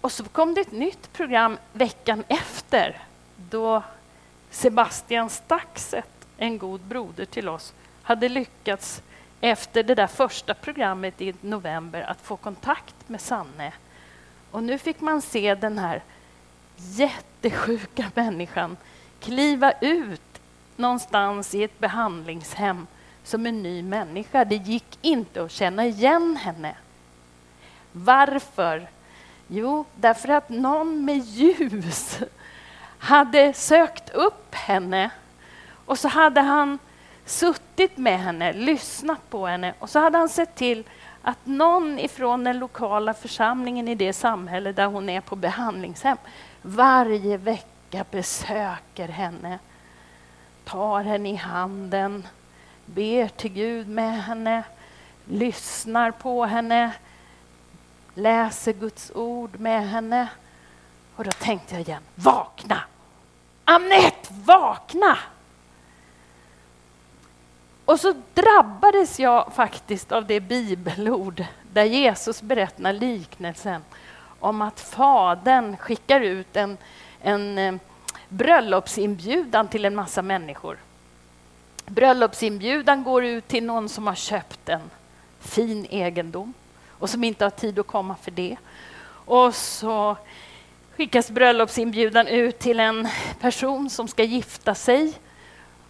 Och 0.07 0.11
så 0.11 0.23
kom 0.23 0.53
det 0.53 0.61
ett 0.61 0.71
nytt 0.71 1.13
program 1.13 1.57
veckan 1.73 2.23
efter 2.27 3.01
då 3.49 3.83
Sebastian 4.49 5.29
Staxet, 5.29 6.27
en 6.37 6.57
god 6.57 6.81
broder 6.81 7.25
till 7.25 7.49
oss, 7.49 7.73
hade 8.03 8.29
lyckats 8.29 9.01
efter 9.41 9.83
det 9.83 9.95
där 9.95 10.07
första 10.07 10.53
programmet 10.53 11.21
i 11.21 11.33
november 11.41 12.01
att 12.01 12.21
få 12.21 12.37
kontakt 12.37 12.95
med 13.09 13.21
Sanne. 13.21 13.73
Och 14.51 14.63
nu 14.63 14.77
fick 14.77 15.01
man 15.01 15.21
se 15.21 15.55
den 15.55 15.77
här 15.77 16.03
jättesjuka 16.75 18.11
människan 18.13 18.77
kliva 19.19 19.71
ut 19.71 20.41
någonstans 20.75 21.55
i 21.55 21.63
ett 21.63 21.79
behandlingshem 21.79 22.87
som 23.23 23.45
en 23.45 23.63
ny 23.63 23.83
människa. 23.83 24.45
Det 24.45 24.55
gick 24.55 24.99
inte 25.01 25.43
att 25.43 25.51
känna 25.51 25.85
igen 25.85 26.37
henne. 26.41 26.75
Varför? 27.91 28.87
Jo, 29.47 29.85
därför 29.95 30.29
att 30.29 30.49
någon 30.49 31.05
med 31.05 31.17
ljus 31.17 32.19
hade 32.97 33.53
sökt 33.53 34.09
upp 34.09 34.55
henne. 34.55 35.09
Och 35.85 35.99
så 35.99 36.07
hade 36.07 36.41
han 36.41 36.79
suttit 37.25 37.97
med 37.97 38.19
henne, 38.19 38.53
lyssnat 38.53 39.29
på 39.29 39.47
henne. 39.47 39.73
Och 39.79 39.89
så 39.89 39.99
hade 39.99 40.17
han 40.17 40.29
sett 40.29 40.55
till 40.55 40.83
att 41.21 41.45
någon 41.45 41.99
ifrån 41.99 42.43
den 42.43 42.59
lokala 42.59 43.13
församlingen 43.13 43.87
i 43.87 43.95
det 43.95 44.13
samhälle 44.13 44.71
där 44.71 44.85
hon 44.85 45.09
är 45.09 45.21
på 45.21 45.35
behandlingshem 45.35 46.17
varje 46.67 47.37
vecka 47.37 48.05
besöker 48.11 49.07
henne, 49.07 49.59
tar 50.65 51.03
henne 51.03 51.29
i 51.29 51.35
handen, 51.35 52.27
ber 52.85 53.27
till 53.27 53.53
Gud 53.53 53.87
med 53.87 54.23
henne, 54.23 54.63
lyssnar 55.25 56.11
på 56.11 56.45
henne, 56.45 56.91
läser 58.17 58.73
Guds 58.73 59.11
ord 59.15 59.59
med 59.59 59.89
henne. 59.89 60.27
Och 61.15 61.23
då 61.23 61.31
tänkte 61.31 61.75
jag 61.75 61.81
igen, 61.81 62.03
vakna! 62.15 62.83
Annette, 63.65 64.33
vakna! 64.45 65.17
Och 67.85 67.99
så 67.99 68.13
drabbades 68.33 69.19
jag 69.19 69.53
faktiskt 69.53 70.11
av 70.11 70.25
det 70.25 70.39
bibelord 70.39 71.45
där 71.73 71.83
Jesus 71.83 72.41
berättar 72.41 72.93
liknelsen 72.93 73.83
om 74.39 74.61
att 74.61 74.79
fadern 74.79 75.77
skickar 75.77 76.21
ut 76.21 76.55
en, 76.55 76.77
en 77.21 77.57
eh, 77.57 77.75
bröllopsinbjudan 78.29 79.67
till 79.67 79.85
en 79.85 79.95
massa 79.95 80.21
människor. 80.21 80.77
Bröllopsinbjudan 81.85 83.03
går 83.03 83.25
ut 83.25 83.47
till 83.47 83.63
någon 83.63 83.89
som 83.89 84.07
har 84.07 84.15
köpt 84.15 84.69
en 84.69 84.89
fin 85.39 85.85
egendom 85.89 86.53
och 86.99 87.09
som 87.09 87.23
inte 87.23 87.45
har 87.45 87.49
tid 87.49 87.79
att 87.79 87.87
komma 87.87 88.15
för 88.21 88.31
det. 88.31 88.57
Och 89.25 89.55
så 89.55 90.17
skickas 90.95 91.31
bröllopsinbjudan 91.31 92.27
ut 92.27 92.59
till 92.59 92.79
en 92.79 93.07
person 93.39 93.89
som 93.89 94.07
ska 94.07 94.23
gifta 94.23 94.75
sig. 94.75 95.13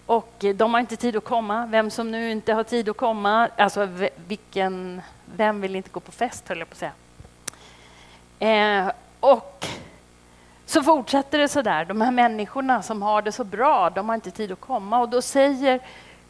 Och 0.05 0.43
eh, 0.43 0.55
de 0.55 0.73
har 0.73 0.79
inte 0.79 0.95
tid 0.95 1.15
att 1.15 1.23
komma. 1.23 1.65
Vem 1.65 1.91
som 1.91 2.11
nu 2.11 2.31
inte 2.31 2.53
har 2.53 2.63
tid 2.63 2.89
att 2.89 2.97
komma, 2.97 3.49
alltså 3.57 3.87
vilken, 4.27 5.01
vem 5.35 5.61
vill 5.61 5.75
inte 5.75 5.89
gå 5.89 5.99
på 5.99 6.11
fest 6.11 6.47
höll 6.47 6.59
jag 6.59 6.69
på 6.69 6.73
att 6.73 6.93
säga. 8.39 8.83
Eh, 8.85 8.91
och 9.19 9.65
så 10.65 10.83
fortsätter 10.83 11.37
det 11.37 11.47
så 11.47 11.61
där. 11.61 11.85
De 11.85 12.01
här 12.01 12.11
människorna 12.11 12.81
som 12.81 13.01
har 13.01 13.21
det 13.21 13.31
så 13.31 13.43
bra, 13.43 13.89
de 13.89 14.09
har 14.09 14.15
inte 14.15 14.31
tid 14.31 14.51
att 14.51 14.59
komma. 14.59 14.99
Och 14.99 15.09
då 15.09 15.21
säger 15.21 15.79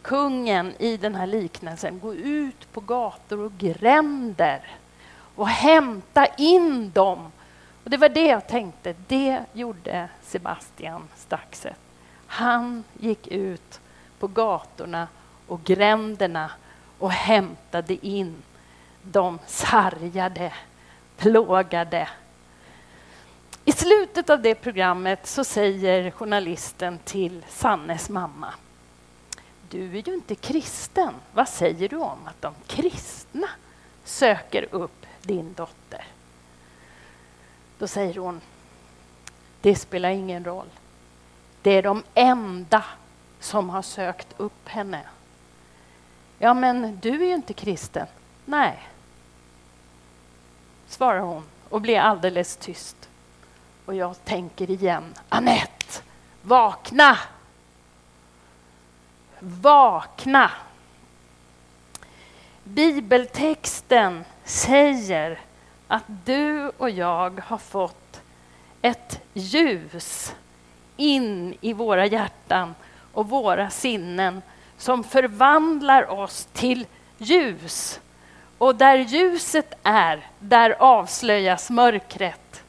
kungen 0.02 0.74
i 0.80 0.98
den 0.98 1.16
här 1.16 1.28
liknelsen, 1.28 2.00
gå 2.00 2.14
ut 2.14 2.74
på 2.74 2.82
gator 2.82 3.40
och 3.40 3.52
gränder 3.58 4.62
och 5.36 5.48
hämta 5.48 6.26
in 6.26 6.92
dem. 6.92 7.32
Och 7.84 7.90
det 7.90 7.98
var 7.98 8.10
det 8.10 8.26
jag 8.26 8.48
tänkte, 8.48 8.96
det 9.08 9.44
gjorde 9.54 10.10
Sebastian 10.24 11.08
Staxet. 11.16 11.80
Han 12.28 12.84
gick 13.00 13.28
ut 13.28 13.80
på 14.20 14.28
gatorna 14.28 15.08
och 15.48 15.64
gränderna 15.64 16.52
och 17.00 17.12
hämtade 17.12 18.06
in 18.08 18.36
de 19.02 19.40
sargade, 19.46 20.54
plågade. 21.18 22.10
I 23.66 23.72
slutet 23.72 24.30
av 24.30 24.42
det 24.42 24.56
programmet 24.56 25.28
så 25.28 25.44
säger 25.44 26.12
journalisten 26.12 27.00
till 27.04 27.46
Sannes 27.50 28.10
mamma 28.10 28.54
du 29.70 29.98
är 29.98 30.08
ju 30.08 30.14
inte 30.14 30.36
kristen. 30.36 31.14
Vad 31.34 31.50
säger 31.50 31.90
du 31.90 31.98
om 31.98 32.28
att 32.28 32.42
de 32.42 32.54
kristna 32.68 33.48
söker 34.04 34.68
upp 34.72 35.06
din 35.22 35.54
dotter? 35.54 36.08
Då 37.78 37.88
säger 37.88 38.18
hon, 38.20 38.42
det 39.62 39.76
spelar 39.76 40.10
ingen 40.10 40.46
roll. 40.46 40.70
Det 41.62 41.72
är 41.72 41.84
de 41.84 42.04
enda 42.14 42.84
som 43.40 43.70
har 43.70 43.82
sökt 43.82 44.28
upp 44.38 44.68
henne. 44.68 45.02
Ja, 46.40 46.54
men 46.54 47.00
du 47.02 47.24
är 47.24 47.28
ju 47.28 47.34
inte 47.34 47.54
kristen. 47.54 48.08
Nej, 48.46 48.88
svarar 50.88 51.20
hon 51.20 51.44
och 51.70 51.82
blir 51.82 52.00
alldeles 52.00 52.58
tyst. 52.58 53.10
Och 53.86 53.96
jag 53.96 54.26
tänker 54.26 54.70
igen, 54.72 55.14
Annette, 55.30 56.02
vakna! 56.42 57.18
Vakna! 59.40 60.52
Bibeltexten 62.64 64.26
säger 64.44 65.40
att 65.88 66.04
du 66.26 66.72
och 66.78 66.90
jag 66.90 67.42
har 67.46 67.58
fått 67.58 68.22
ett 68.82 69.22
ljus 69.34 70.36
in 70.98 71.58
i 71.62 71.74
våra 71.74 72.06
hjärtan 72.06 72.76
och 73.14 73.30
våra 73.30 73.70
sinnen 73.70 74.42
som 74.78 75.04
förvandlar 75.04 76.12
oss 76.12 76.48
till 76.54 76.86
ljus. 77.18 78.00
Och 78.58 78.76
där 78.76 78.98
ljuset 78.98 79.74
är, 79.84 80.28
där 80.40 80.76
avslöjas 80.80 81.70
mörkret. 81.70 82.64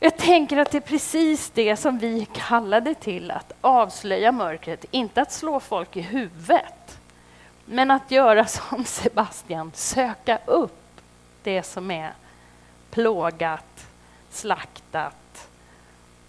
Jag 0.00 0.16
tänker 0.16 0.56
att 0.56 0.70
det 0.70 0.78
är 0.78 0.80
precis 0.80 1.50
det 1.50 1.76
som 1.76 1.98
vi 1.98 2.26
kallade 2.32 2.94
till 2.94 3.30
att 3.30 3.52
avslöja 3.60 4.32
mörkret, 4.32 4.84
inte 4.90 5.22
att 5.22 5.32
slå 5.32 5.60
folk 5.60 5.96
i 5.96 6.00
huvudet, 6.00 6.98
men 7.64 7.90
att 7.90 8.10
göra 8.10 8.46
som 8.46 8.84
Sebastian, 8.84 9.72
söka 9.74 10.38
upp 10.46 11.00
det 11.42 11.62
som 11.62 11.90
är 11.90 12.12
plågat, 12.90 13.86
slaktat 14.30 15.48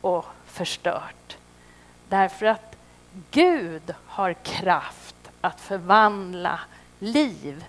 och 0.01 0.25
förstört. 0.45 1.37
Därför 2.09 2.45
att 2.45 2.75
Gud 3.31 3.95
har 4.05 4.33
kraft 4.33 5.15
att 5.41 5.61
förvandla 5.61 6.59
liv. 6.99 7.65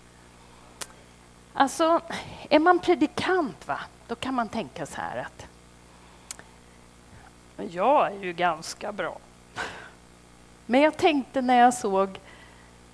Alltså, 1.55 2.01
är 2.49 2.59
man 2.59 2.79
predikant, 2.79 3.69
va? 3.69 3.81
då 4.07 4.15
kan 4.15 4.35
man 4.35 4.49
tänka 4.49 4.87
så 4.87 5.01
här 5.01 5.17
att 5.17 5.47
jag 7.71 8.07
är 8.07 8.25
ju 8.25 8.33
ganska 8.33 8.93
bra. 8.93 9.19
Men 10.67 10.81
jag 10.81 10.97
tänkte 10.97 11.43
när 11.43 11.59
jag 11.59 11.75
såg 11.75 12.21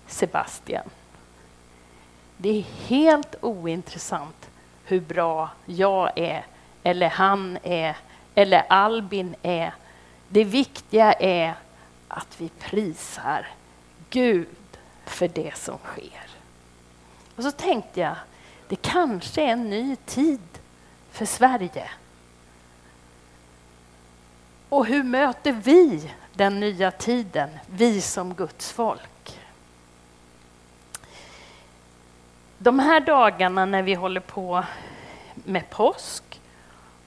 Sebastian, 0.06 0.90
det 2.36 2.48
är 2.48 2.62
helt 2.62 3.34
ointressant 3.40 4.50
hur 4.84 5.00
bra 5.00 5.50
jag 5.66 6.18
är, 6.18 6.44
eller 6.82 7.08
han 7.08 7.58
är, 7.62 7.96
eller 8.34 8.64
Albin 8.68 9.34
är. 9.42 9.74
Det 10.28 10.44
viktiga 10.44 11.12
är 11.12 11.54
att 12.08 12.40
vi 12.40 12.48
prisar 12.48 13.46
Gud 14.10 14.48
för 15.04 15.28
det 15.28 15.56
som 15.56 15.78
sker. 15.78 16.26
Och 17.36 17.42
så 17.42 17.50
tänkte 17.50 18.00
jag, 18.00 18.16
det 18.68 18.76
kanske 18.76 19.42
är 19.42 19.48
en 19.48 19.70
ny 19.70 19.96
tid 19.96 20.58
för 21.10 21.24
Sverige. 21.24 21.88
Och 24.68 24.86
hur 24.86 25.02
möter 25.02 25.52
vi 25.52 26.12
den 26.32 26.60
nya 26.60 26.90
tiden, 26.90 27.50
vi 27.66 28.00
som 28.00 28.34
Guds 28.34 28.72
folk? 28.72 29.40
De 32.58 32.78
här 32.78 33.00
dagarna 33.00 33.64
när 33.64 33.82
vi 33.82 33.94
håller 33.94 34.20
på 34.20 34.64
med 35.34 35.70
påsk 35.70 36.40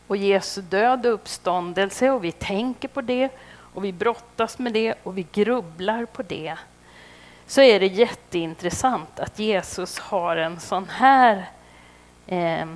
och 0.08 0.18
Jesu 0.18 0.62
död 0.62 1.06
och 1.06 1.14
uppståndelse 1.14 2.10
och 2.10 2.24
vi 2.24 2.32
tänker 2.32 2.88
på 2.88 3.02
det 3.02 3.30
och 3.74 3.86
vi 3.86 3.94
brottas 3.94 4.60
med 4.60 4.74
det 4.74 4.96
och 5.04 5.18
vi 5.18 5.28
grubblar 5.32 6.06
på 6.06 6.24
det 6.24 6.58
så 7.48 7.62
är 7.62 7.80
det 7.80 7.88
jätteintressant 7.88 9.20
att 9.20 9.40
Jesus 9.40 10.00
har 10.00 10.38
en 10.38 10.60
sån 10.60 10.90
här... 10.90 11.50
Eh, 12.28 12.68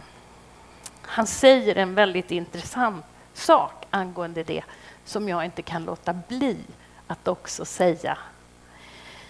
han 1.02 1.28
säger 1.28 1.76
en 1.76 1.96
väldigt 1.96 2.32
intressant 2.32 3.06
sak 3.34 3.83
angående 3.94 4.44
det 4.44 4.64
som 5.06 5.30
jag 5.30 5.46
inte 5.46 5.62
kan 5.62 5.84
låta 5.84 6.14
bli 6.14 6.58
att 7.08 7.28
också 7.28 7.66
säga. 7.66 8.18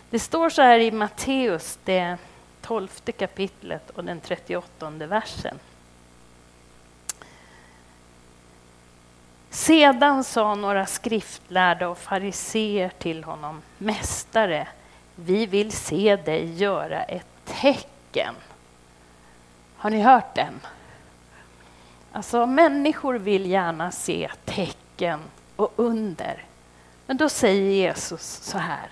Det 0.10 0.20
står 0.20 0.50
så 0.50 0.62
här 0.62 0.80
i 0.80 0.92
Matteus, 0.92 1.80
det 1.84 2.18
tolfte 2.62 3.12
kapitlet 3.12 3.90
och 3.90 4.04
den 4.04 4.20
38 4.20 4.90
versen. 4.90 5.60
Sedan 9.50 10.24
sa 10.24 10.56
några 10.56 10.86
skriftlärda 10.86 11.90
och 11.90 11.98
fariseer 11.98 12.92
till 13.00 13.24
honom, 13.24 13.62
Mästare, 13.78 14.68
vi 15.16 15.46
vill 15.46 15.72
se 15.72 16.16
dig 16.16 16.54
göra 16.56 17.04
ett 17.04 17.28
tecken. 17.46 18.36
Har 19.78 19.90
ni 19.90 20.02
hört 20.02 20.36
den? 20.36 20.60
Alltså, 22.16 22.46
människor 22.46 23.14
vill 23.14 23.46
gärna 23.46 23.92
se 23.92 24.30
tecken 24.46 25.20
och 25.56 25.74
under. 25.76 26.44
Men 27.06 27.18
då 27.18 27.30
säger 27.30 27.72
Jesus 27.72 28.40
så 28.44 28.58
här. 28.58 28.90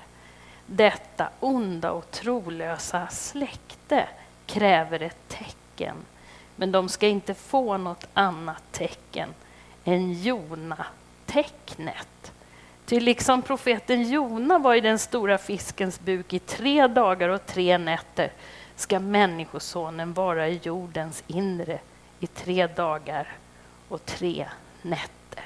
Detta 0.66 1.30
onda 1.40 1.92
och 1.92 2.12
trolösa 2.12 3.08
släkte 3.08 4.08
kräver 4.46 5.02
ett 5.02 5.28
tecken, 5.28 5.96
men 6.56 6.72
de 6.72 6.90
ska 6.90 7.08
inte 7.08 7.34
få 7.34 7.78
något 7.78 8.08
annat 8.14 8.64
tecken 8.72 9.30
än 9.84 10.14
Jona-tecknet. 10.14 12.32
Ty 12.86 13.00
liksom 13.00 13.42
profeten 13.42 14.04
Jona 14.04 14.60
var 14.60 14.76
i 14.76 14.82
den 14.82 15.00
stora 15.00 15.38
fiskens 15.38 16.00
buk 16.00 16.34
i 16.34 16.40
tre 16.40 16.88
dagar 16.88 17.30
och 17.30 17.46
tre 17.46 17.78
nätter 17.78 18.32
ska 18.76 19.00
Människosonen 19.00 20.14
vara 20.14 20.48
i 20.48 20.60
jordens 20.64 21.24
inre 21.28 21.80
i 22.22 22.28
tre 22.28 22.68
dagar 22.68 23.28
och 23.90 24.06
tre 24.06 24.48
nätter. 24.82 25.46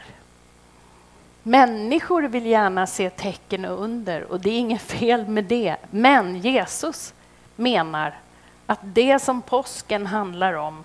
Människor 1.43 2.21
vill 2.21 2.45
gärna 2.45 2.87
se 2.87 3.09
tecken 3.09 3.65
och 3.65 3.83
under 3.83 4.23
och 4.23 4.39
det 4.39 4.49
är 4.49 4.59
inget 4.59 4.81
fel 4.81 5.27
med 5.27 5.43
det. 5.43 5.75
Men 5.91 6.37
Jesus 6.39 7.13
menar 7.55 8.17
att 8.65 8.79
det 8.81 9.19
som 9.19 9.41
påsken 9.41 10.05
handlar 10.05 10.53
om 10.53 10.83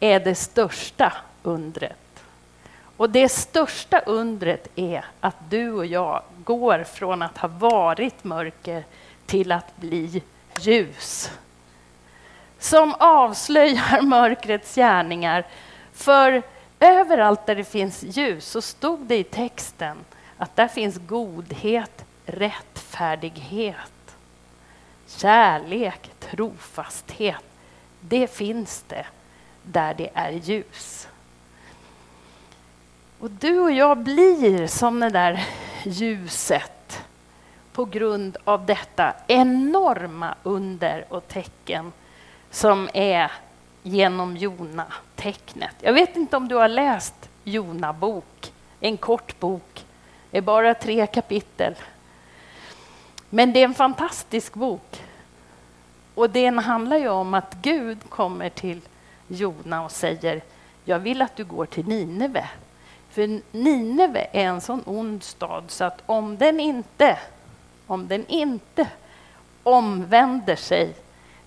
är 0.00 0.20
det 0.20 0.34
största 0.34 1.12
undret. 1.42 2.22
Och 2.96 3.10
det 3.10 3.28
största 3.28 3.98
undret 3.98 4.68
är 4.74 5.04
att 5.20 5.50
du 5.50 5.72
och 5.72 5.86
jag 5.86 6.22
går 6.44 6.84
från 6.84 7.22
att 7.22 7.38
ha 7.38 7.48
varit 7.48 8.24
mörker 8.24 8.84
till 9.26 9.52
att 9.52 9.76
bli 9.76 10.22
ljus. 10.56 11.30
Som 12.58 12.94
avslöjar 12.98 14.02
mörkrets 14.02 14.74
gärningar. 14.74 15.46
För 15.92 16.42
överallt 16.80 17.46
där 17.46 17.56
det 17.56 17.64
finns 17.64 18.02
ljus 18.02 18.48
så 18.48 18.62
stod 18.62 19.00
det 19.00 19.16
i 19.16 19.24
texten 19.24 19.96
att 20.36 20.56
där 20.56 20.68
finns 20.68 20.98
godhet, 21.06 22.04
rättfärdighet, 22.26 24.16
kärlek, 25.06 26.10
trofasthet. 26.20 27.44
Det 28.00 28.30
finns 28.30 28.84
det 28.88 29.06
där 29.62 29.94
det 29.94 30.10
är 30.14 30.30
ljus. 30.30 31.08
Och 33.18 33.30
du 33.30 33.60
och 33.60 33.72
jag 33.72 33.98
blir 33.98 34.66
som 34.66 35.00
det 35.00 35.10
där 35.10 35.44
ljuset 35.84 37.02
på 37.72 37.84
grund 37.84 38.36
av 38.44 38.66
detta 38.66 39.14
enorma 39.26 40.34
under 40.42 41.04
och 41.08 41.28
tecken 41.28 41.92
som 42.50 42.88
är 42.94 43.32
genom 43.82 44.36
Jona-tecknet. 44.36 45.74
Jag 45.80 45.92
vet 45.92 46.16
inte 46.16 46.36
om 46.36 46.48
du 46.48 46.54
har 46.54 46.68
läst 46.68 47.14
Jona 47.44 47.92
bok, 47.92 48.52
en 48.80 48.96
kort 48.96 49.40
bok, 49.40 49.84
det 50.30 50.38
är 50.38 50.42
bara 50.42 50.74
tre 50.74 51.06
kapitel. 51.06 51.74
Men 53.30 53.52
det 53.52 53.60
är 53.60 53.64
en 53.64 53.74
fantastisk 53.74 54.54
bok. 54.54 55.02
Och 56.14 56.30
den 56.30 56.58
handlar 56.58 56.96
ju 56.96 57.08
om 57.08 57.34
att 57.34 57.54
Gud 57.62 57.98
kommer 58.08 58.48
till 58.48 58.80
Jona 59.28 59.84
och 59.84 59.92
säger, 59.92 60.42
jag 60.84 60.98
vill 60.98 61.22
att 61.22 61.36
du 61.36 61.44
går 61.44 61.66
till 61.66 61.88
Nineve 61.88 62.48
för 63.18 63.40
Nineve 63.52 64.26
är 64.32 64.44
en 64.44 64.60
sån 64.60 64.82
ond 64.86 65.22
stad 65.22 65.64
så 65.68 65.84
att 65.84 66.02
om 66.06 66.36
den 66.36 66.60
inte, 66.60 67.18
om 67.86 68.08
den 68.08 68.26
inte 68.26 68.88
omvänder 69.62 70.56
sig, 70.56 70.94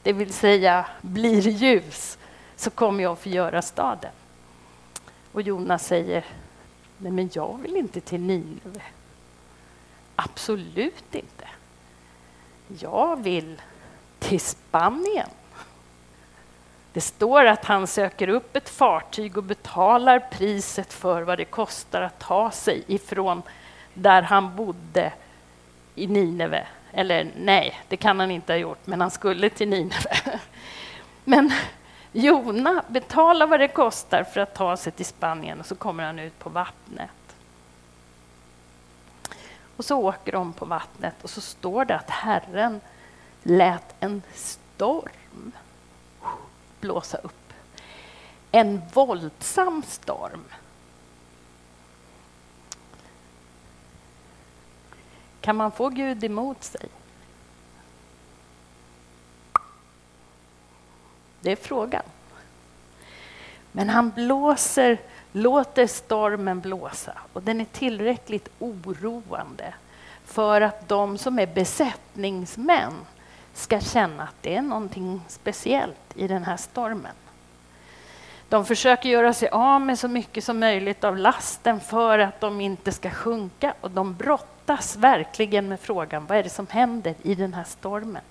det 0.03 0.13
vill 0.13 0.33
säga 0.33 0.85
blir 1.01 1.47
ljus, 1.47 2.17
så 2.55 2.69
kommer 2.69 3.03
jag 3.03 3.13
att 3.13 3.19
förgöra 3.19 3.61
staden. 3.61 4.11
Och 5.31 5.41
Jonas 5.41 5.85
säger, 5.85 6.25
nej 6.97 7.11
men 7.11 7.29
jag 7.33 7.59
vill 7.61 7.77
inte 7.77 8.01
till 8.01 8.21
Nineve. 8.21 8.81
Absolut 10.15 11.15
inte. 11.15 11.47
Jag 12.79 13.23
vill 13.23 13.61
till 14.19 14.39
Spanien. 14.39 15.29
Det 16.93 17.01
står 17.01 17.45
att 17.45 17.65
han 17.65 17.87
söker 17.87 18.27
upp 18.27 18.55
ett 18.55 18.69
fartyg 18.69 19.37
och 19.37 19.43
betalar 19.43 20.19
priset 20.19 20.93
för 20.93 21.21
vad 21.21 21.37
det 21.37 21.45
kostar 21.45 22.01
att 22.01 22.19
ta 22.19 22.51
sig 22.51 22.83
ifrån 22.87 23.41
där 23.93 24.21
han 24.21 24.55
bodde 24.55 25.13
i 25.95 26.07
Nineve. 26.07 26.67
Eller 26.93 27.31
nej, 27.37 27.81
det 27.87 27.97
kan 27.97 28.19
han 28.19 28.31
inte 28.31 28.53
ha 28.53 28.57
gjort, 28.57 28.87
men 28.87 29.01
han 29.01 29.11
skulle 29.11 29.49
till 29.49 29.69
Nineve. 29.69 30.39
Men 31.23 31.51
Jona 32.11 32.83
betalar 32.87 33.47
vad 33.47 33.59
det 33.59 33.67
kostar 33.67 34.23
för 34.23 34.41
att 34.41 34.55
ta 34.55 34.77
sig 34.77 34.91
till 34.91 35.05
Spanien 35.05 35.59
och 35.59 35.65
så 35.65 35.75
kommer 35.75 36.03
han 36.03 36.19
ut 36.19 36.39
på 36.39 36.49
vattnet. 36.49 37.09
Och 39.77 39.85
så 39.85 39.97
åker 39.97 40.31
de 40.31 40.53
på 40.53 40.65
vattnet 40.65 41.23
och 41.23 41.29
så 41.29 41.41
står 41.41 41.85
det 41.85 41.95
att 41.95 42.09
Herren 42.09 42.81
lät 43.43 43.95
en 43.99 44.21
storm 44.33 45.51
blåsa 46.79 47.17
upp. 47.17 47.53
En 48.51 48.81
våldsam 48.93 49.83
storm. 49.87 50.45
Kan 55.41 55.55
man 55.55 55.71
få 55.71 55.89
Gud 55.89 56.23
emot 56.23 56.63
sig? 56.63 56.89
Det 61.41 61.51
är 61.51 61.55
frågan. 61.55 62.03
Men 63.71 63.89
han 63.89 64.09
blåser, 64.09 64.97
låter 65.31 65.87
stormen 65.87 66.59
blåsa 66.59 67.13
och 67.33 67.43
den 67.43 67.61
är 67.61 67.65
tillräckligt 67.65 68.49
oroande 68.59 69.73
för 70.25 70.61
att 70.61 70.87
de 70.87 71.17
som 71.17 71.39
är 71.39 71.47
besättningsmän 71.47 72.93
ska 73.53 73.79
känna 73.79 74.23
att 74.23 74.35
det 74.41 74.55
är 74.55 74.61
någonting 74.61 75.21
speciellt 75.27 76.15
i 76.15 76.27
den 76.27 76.43
här 76.43 76.57
stormen. 76.57 77.15
De 78.49 78.65
försöker 78.65 79.09
göra 79.09 79.33
sig 79.33 79.49
av 79.49 79.81
med 79.81 79.99
så 79.99 80.07
mycket 80.07 80.43
som 80.43 80.59
möjligt 80.59 81.03
av 81.03 81.17
lasten 81.17 81.79
för 81.79 82.19
att 82.19 82.41
de 82.41 82.61
inte 82.61 82.91
ska 82.91 83.09
sjunka 83.09 83.73
och 83.81 83.91
de 83.91 84.13
brottas 84.65 84.95
verkligen 84.95 85.67
med 85.67 85.79
frågan 85.79 86.25
vad 86.25 86.37
är 86.37 86.43
det 86.43 86.49
som 86.49 86.67
händer 86.67 87.15
i 87.21 87.35
den 87.35 87.53
här 87.53 87.63
stormen. 87.63 88.21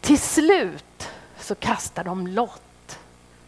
Till 0.00 0.18
slut 0.18 1.08
så 1.38 1.54
kastar 1.54 2.04
de 2.04 2.26
lott 2.26 2.98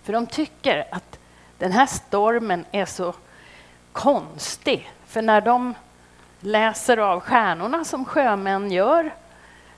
för 0.03 0.13
de 0.13 0.27
tycker 0.27 0.85
att 0.91 1.19
den 1.59 1.73
här 1.73 1.87
stormen 1.87 2.65
är 2.73 2.87
så 2.87 3.15
konstig. 3.93 4.91
För 5.07 5.23
när 5.23 5.41
de 5.41 5.75
läser 6.41 6.97
av 6.97 7.21
stjärnorna 7.21 7.85
som 7.85 8.05
sjömän 8.05 8.71
gör 8.71 9.15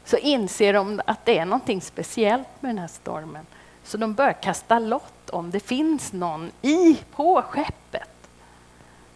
så 0.04 0.16
inser 0.16 0.72
de 0.72 1.00
att 1.06 1.24
det 1.24 1.38
är 1.38 1.44
någonting 1.44 1.80
speciellt 1.80 2.48
med 2.60 2.70
den 2.70 2.78
här 2.78 2.88
stormen. 2.88 3.46
Så 3.84 3.96
de 3.96 4.14
börjar 4.14 4.42
kasta 4.42 4.78
lott 4.78 5.30
om 5.30 5.50
det 5.50 5.60
finns 5.60 6.12
någon 6.12 6.50
i 6.62 6.98
på 7.14 7.42
skeppet 7.42 8.13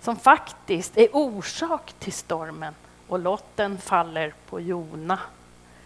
som 0.01 0.17
faktiskt 0.17 0.99
är 0.99 1.09
orsak 1.13 1.93
till 1.99 2.13
stormen. 2.13 2.75
Och 3.09 3.19
lotten 3.19 3.79
faller 3.79 4.35
på 4.47 4.61
Jona 4.61 5.19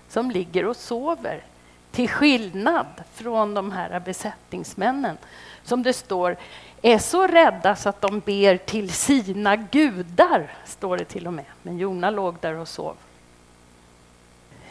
som 0.09 0.31
ligger 0.31 0.67
och 0.67 0.77
sover. 0.77 1.45
Till 1.91 2.09
skillnad 2.09 2.87
från 3.13 3.55
de 3.55 3.73
här 3.73 4.01
besättningsmännen 4.01 5.19
som 5.63 5.83
det 5.83 5.93
står 5.93 6.37
är 6.83 6.99
så 6.99 7.27
rädda 7.27 7.77
så 7.77 7.89
att 7.89 8.01
de 8.01 8.21
ber 8.21 8.57
till 8.57 8.93
sina 8.93 9.57
gudar, 9.57 10.55
står 10.65 10.97
det 10.97 11.05
till 11.05 11.27
och 11.27 11.33
med. 11.33 11.45
Men 11.63 11.79
Jona 11.79 12.11
låg 12.11 12.37
där 12.41 12.55
och 12.55 12.69
sov. 12.69 12.97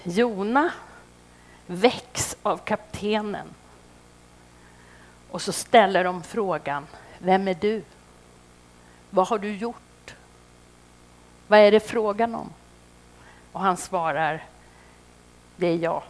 Jona 0.03 0.71
väcks 1.65 2.37
av 2.43 2.57
kaptenen. 2.57 3.47
Och 5.31 5.41
så 5.41 5.51
ställer 5.51 6.03
de 6.03 6.23
frågan, 6.23 6.87
vem 7.17 7.47
är 7.47 7.53
du? 7.53 7.83
Vad 9.13 9.27
har 9.27 9.39
du 9.39 9.55
gjort? 9.55 10.15
Vad 11.47 11.59
är 11.59 11.71
det 11.71 11.79
frågan 11.79 12.35
om? 12.35 12.49
Och 13.51 13.59
han 13.59 13.77
svarar, 13.77 14.43
det 15.55 15.67
är 15.67 15.77
jag. 15.77 16.03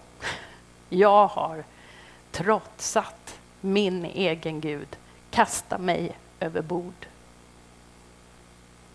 Jag 0.90 1.28
har 1.28 1.64
trotsat 2.32 3.40
min 3.62 4.06
egen 4.06 4.62
Gud, 4.62 4.88
kasta 5.30 5.78
mig 5.78 6.18
över 6.40 6.62
bord. 6.62 7.08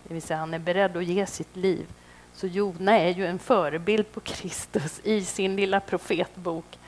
Det 0.03 0.13
vill 0.13 0.23
säga, 0.23 0.39
han 0.39 0.53
är 0.53 0.59
beredd 0.59 0.97
att 0.97 1.05
ge 1.05 1.25
sitt 1.25 1.55
liv. 1.55 1.87
Så 2.33 2.47
Jona 2.47 2.99
är 2.99 3.09
ju 3.09 3.25
en 3.25 3.39
förebild 3.39 4.11
på 4.11 4.19
Kristus 4.19 4.99
i 5.03 5.25
sin 5.25 5.55
lilla 5.55 5.79
profetbok, 5.79 6.79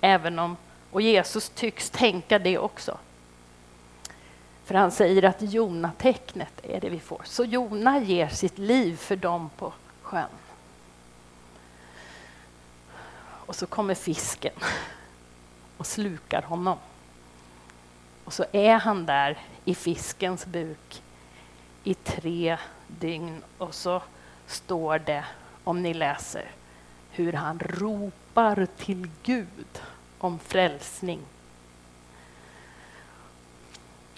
även 0.00 0.38
om, 0.38 0.56
och 0.90 1.02
Jesus 1.02 1.48
tycks 1.48 1.90
tänka 1.90 2.38
det 2.38 2.58
också. 2.58 2.98
För 4.68 4.74
han 4.74 4.90
säger 4.90 5.24
att 5.24 5.42
Jona-tecknet 5.42 6.52
är 6.62 6.80
det 6.80 6.90
vi 6.90 7.00
får. 7.00 7.22
Så 7.24 7.44
Jona 7.44 7.98
ger 7.98 8.28
sitt 8.28 8.58
liv 8.58 8.96
för 8.96 9.16
dem 9.16 9.50
på 9.56 9.72
sjön. 10.02 10.28
Och 13.20 13.56
så 13.56 13.66
kommer 13.66 13.94
fisken 13.94 14.52
och 15.76 15.86
slukar 15.86 16.42
honom. 16.42 16.78
Och 18.24 18.32
så 18.32 18.44
är 18.52 18.74
han 18.74 19.06
där 19.06 19.38
i 19.64 19.74
fiskens 19.74 20.46
buk 20.46 21.02
i 21.84 21.94
tre 21.94 22.58
dygn 22.86 23.42
och 23.58 23.74
så 23.74 24.02
står 24.46 24.98
det, 24.98 25.24
om 25.64 25.82
ni 25.82 25.94
läser, 25.94 26.50
hur 27.10 27.32
han 27.32 27.58
ropar 27.58 28.66
till 28.76 29.10
Gud 29.22 29.80
om 30.18 30.38
frälsning. 30.38 31.20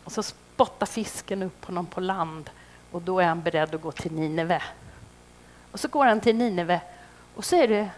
Och 0.05 0.13
så 0.13 0.23
spottar 0.61 0.87
fisken 0.87 1.42
upp 1.42 1.64
honom 1.64 1.87
på 1.87 2.01
land 2.01 2.51
och 2.90 3.03
då 3.03 3.20
är 3.20 3.27
han 3.27 3.42
beredd 3.42 3.75
att 3.75 3.81
gå 3.81 3.92
till 3.92 4.12
Nineve. 4.12 4.62
Och 5.73 5.81
så 5.81 5.88
går 5.88 6.07
han 6.07 6.20
till 6.20 6.37
Nineve 6.37 6.81
och 7.35 7.44
så 7.44 7.57
är 7.57 7.68
det 7.68 7.90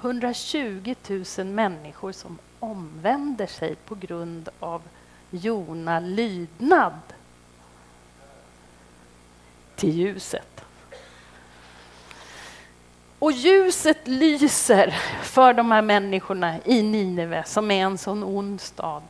120 0.00 0.94
000 1.38 1.46
människor 1.46 2.12
som 2.12 2.38
omvänder 2.60 3.46
sig 3.46 3.74
på 3.74 3.94
grund 3.94 4.48
av 4.60 4.82
Jona 5.30 6.00
lydnad 6.00 7.00
till 9.76 9.90
ljuset. 9.90 10.64
Och 13.18 13.32
ljuset 13.32 14.08
lyser 14.08 14.90
för 15.22 15.52
de 15.52 15.72
här 15.72 15.82
människorna 15.82 16.54
i 16.64 16.82
Nineve 16.82 17.44
som 17.44 17.70
är 17.70 17.84
en 17.84 17.98
sån 17.98 18.22
ond 18.22 18.60
stad. 18.60 19.02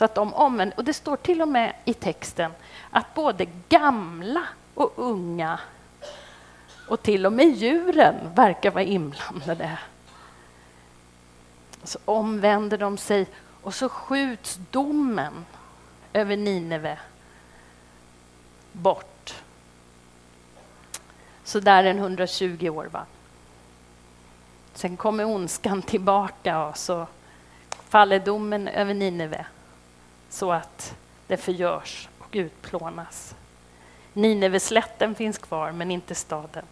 Så 0.00 0.04
att 0.04 0.14
de 0.14 0.34
omvänder. 0.34 0.78
Och 0.78 0.84
det 0.84 0.92
står 0.92 1.16
till 1.16 1.42
och 1.42 1.48
med 1.48 1.72
i 1.84 1.94
texten 1.94 2.52
att 2.90 3.14
både 3.14 3.46
gamla 3.68 4.42
och 4.74 4.92
unga 4.96 5.60
och 6.88 7.02
till 7.02 7.26
och 7.26 7.32
med 7.32 7.46
djuren 7.46 8.14
verkar 8.34 8.70
vara 8.70 8.84
inblandade. 8.84 9.78
Så 11.82 11.98
omvänder 12.04 12.78
de 12.78 12.98
sig 12.98 13.26
och 13.62 13.74
så 13.74 13.88
skjuts 13.88 14.58
domen 14.70 15.46
över 16.12 16.36
Nineve 16.36 16.98
bort. 18.72 19.34
Så 21.44 21.60
där 21.60 21.84
en 21.84 21.98
120 21.98 22.68
år. 22.68 22.84
Va? 22.84 23.06
Sen 24.74 24.96
kommer 24.96 25.24
ondskan 25.24 25.82
tillbaka 25.82 26.64
och 26.64 26.76
så 26.76 27.06
faller 27.88 28.18
domen 28.18 28.68
över 28.68 28.94
Nineve 28.94 29.46
så 30.30 30.52
att 30.52 30.94
det 31.26 31.36
förgörs 31.36 32.08
och 32.18 32.28
utplånas. 32.32 33.34
Nineveslätten 34.12 35.14
finns 35.14 35.38
kvar, 35.38 35.72
men 35.72 35.90
inte 35.90 36.14
staden. 36.14 36.64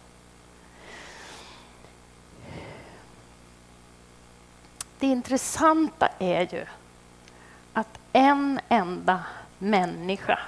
Det 4.99 5.07
intressanta 5.07 6.09
är 6.19 6.53
ju 6.53 6.65
att 7.73 7.99
en 8.13 8.59
enda 8.69 9.23
människa, 9.57 10.39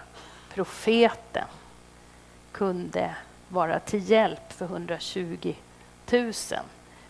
profeten, 0.53 1.47
kunde 2.51 3.15
vara 3.49 3.79
till 3.79 4.09
hjälp 4.09 4.53
för 4.53 4.65
120 4.65 5.55
000. 6.11 6.33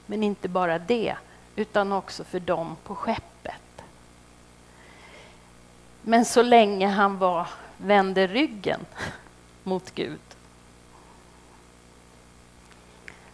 Men 0.06 0.24
inte 0.24 0.50
bara 0.50 0.80
det, 0.80 1.16
utan 1.56 1.92
också 1.92 2.24
för 2.24 2.40
dem 2.40 2.78
på 2.84 2.96
skeppet. 2.96 3.54
Men 6.02 6.26
så 6.26 6.42
länge 6.42 6.88
han 6.88 7.18
var, 7.18 7.48
vände 7.78 8.28
ryggen 8.28 8.86
mot 9.64 9.96
Gud 9.96 10.20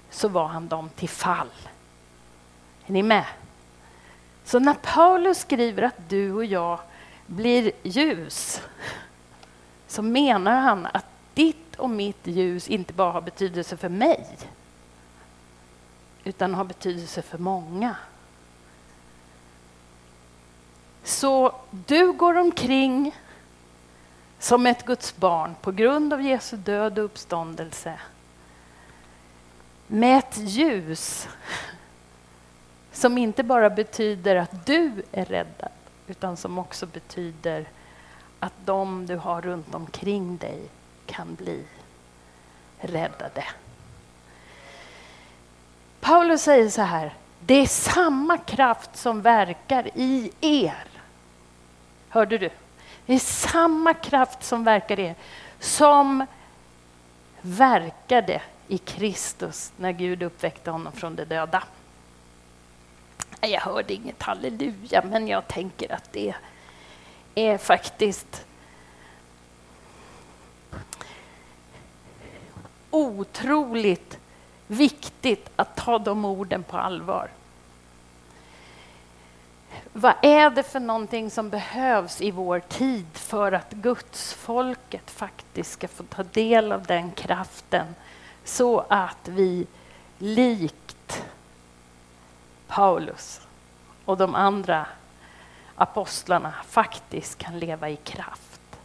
så 0.09 0.27
var 0.27 0.47
han 0.47 0.67
dem 0.67 0.89
till 0.89 1.09
fall. 1.09 1.51
Är 2.85 2.91
ni 2.91 3.03
med? 3.03 3.25
Så 4.43 4.59
när 4.59 4.73
Paulus 4.73 5.39
skriver 5.39 5.83
att 5.83 6.09
du 6.09 6.33
och 6.33 6.45
jag 6.45 6.79
blir 7.25 7.71
ljus 7.83 8.61
så 9.87 10.01
menar 10.01 10.59
han 10.59 10.85
att 10.85 11.05
ditt 11.33 11.75
och 11.75 11.89
mitt 11.89 12.27
ljus 12.27 12.67
inte 12.67 12.93
bara 12.93 13.11
har 13.11 13.21
betydelse 13.21 13.77
för 13.77 13.89
mig 13.89 14.37
utan 16.23 16.53
har 16.53 16.63
betydelse 16.63 17.21
för 17.21 17.37
många. 17.37 17.95
Så 21.07 21.55
du 21.71 22.11
går 22.11 22.37
omkring 22.37 23.15
som 24.39 24.65
ett 24.65 24.85
Guds 24.85 25.15
barn 25.15 25.55
på 25.61 25.71
grund 25.71 26.13
av 26.13 26.21
Jesu 26.21 26.57
död 26.57 26.99
och 26.99 27.05
uppståndelse 27.05 27.99
med 29.87 30.17
ett 30.17 30.37
ljus 30.37 31.27
som 32.91 33.17
inte 33.17 33.43
bara 33.43 33.69
betyder 33.69 34.35
att 34.35 34.65
du 34.65 35.03
är 35.11 35.25
räddad 35.25 35.71
utan 36.07 36.37
som 36.37 36.57
också 36.57 36.85
betyder 36.85 37.65
att 38.39 38.53
de 38.65 39.05
du 39.05 39.15
har 39.15 39.41
runt 39.41 39.75
omkring 39.75 40.37
dig 40.37 40.61
kan 41.05 41.35
bli 41.35 41.63
räddade. 42.79 43.43
Paulus 45.99 46.41
säger 46.41 46.69
så 46.69 46.81
här, 46.81 47.13
det 47.39 47.53
är 47.53 47.67
samma 47.67 48.37
kraft 48.37 48.97
som 48.97 49.21
verkar 49.21 49.89
i 49.93 50.31
er. 50.41 50.87
Hörde 52.17 52.37
du? 52.37 52.49
Det 53.05 53.13
är 53.13 53.19
samma 53.19 53.93
kraft 53.93 54.43
som 54.43 54.63
verkar 54.63 54.99
i 54.99 55.03
er, 55.03 55.15
som 55.59 56.25
verkade 57.41 58.41
i 58.67 58.77
Kristus 58.77 59.71
när 59.77 59.91
Gud 59.91 60.23
uppväckte 60.23 60.71
honom 60.71 60.93
från 60.93 61.15
de 61.15 61.25
döda. 61.25 61.63
Jag 63.41 63.61
hörde 63.61 63.93
inget 63.93 64.23
halleluja, 64.23 65.03
men 65.09 65.27
jag 65.27 65.47
tänker 65.47 65.93
att 65.93 66.13
det 66.13 66.33
är 67.35 67.57
faktiskt 67.57 68.45
otroligt 72.91 74.19
viktigt 74.67 75.49
att 75.55 75.75
ta 75.75 75.99
de 75.99 76.25
orden 76.25 76.63
på 76.63 76.77
allvar. 76.77 77.29
Vad 79.99 80.13
är 80.21 80.49
det 80.49 80.63
för 80.63 80.79
någonting 80.79 81.31
som 81.31 81.49
behövs 81.49 82.21
i 82.21 82.31
vår 82.31 82.59
tid 82.59 83.05
för 83.13 83.51
att 83.51 83.71
Guds 83.71 84.33
folket 84.33 85.11
faktiskt 85.11 85.71
ska 85.71 85.87
få 85.87 86.03
ta 86.03 86.23
del 86.23 86.71
av 86.71 86.83
den 86.83 87.11
kraften 87.11 87.95
så 88.43 88.79
att 88.89 89.27
vi 89.27 89.67
likt 90.17 91.25
Paulus 92.67 93.41
och 94.05 94.17
de 94.17 94.35
andra 94.35 94.87
apostlarna 95.75 96.53
faktiskt 96.67 97.37
kan 97.37 97.59
leva 97.59 97.89
i 97.89 97.95
kraft. 97.95 98.79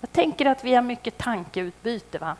Jag 0.00 0.12
tänker 0.12 0.46
att 0.46 0.64
vi 0.64 0.74
har 0.74 0.82
mycket 0.82 1.18
tankeutbyte. 1.18 2.18
Va? 2.18 2.36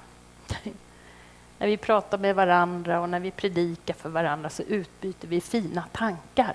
när 1.59 1.67
vi 1.67 1.77
pratar 1.77 2.19
med 2.19 2.35
varandra 2.35 3.01
och 3.01 3.09
när 3.09 3.21
vi 3.21 3.31
predikar 3.31 3.95
för 3.95 4.09
varandra 4.09 4.51
så 4.51 4.63
utbyter 4.63 5.29
vi 5.29 5.41
fina 5.41 5.85
tankar. 5.93 6.55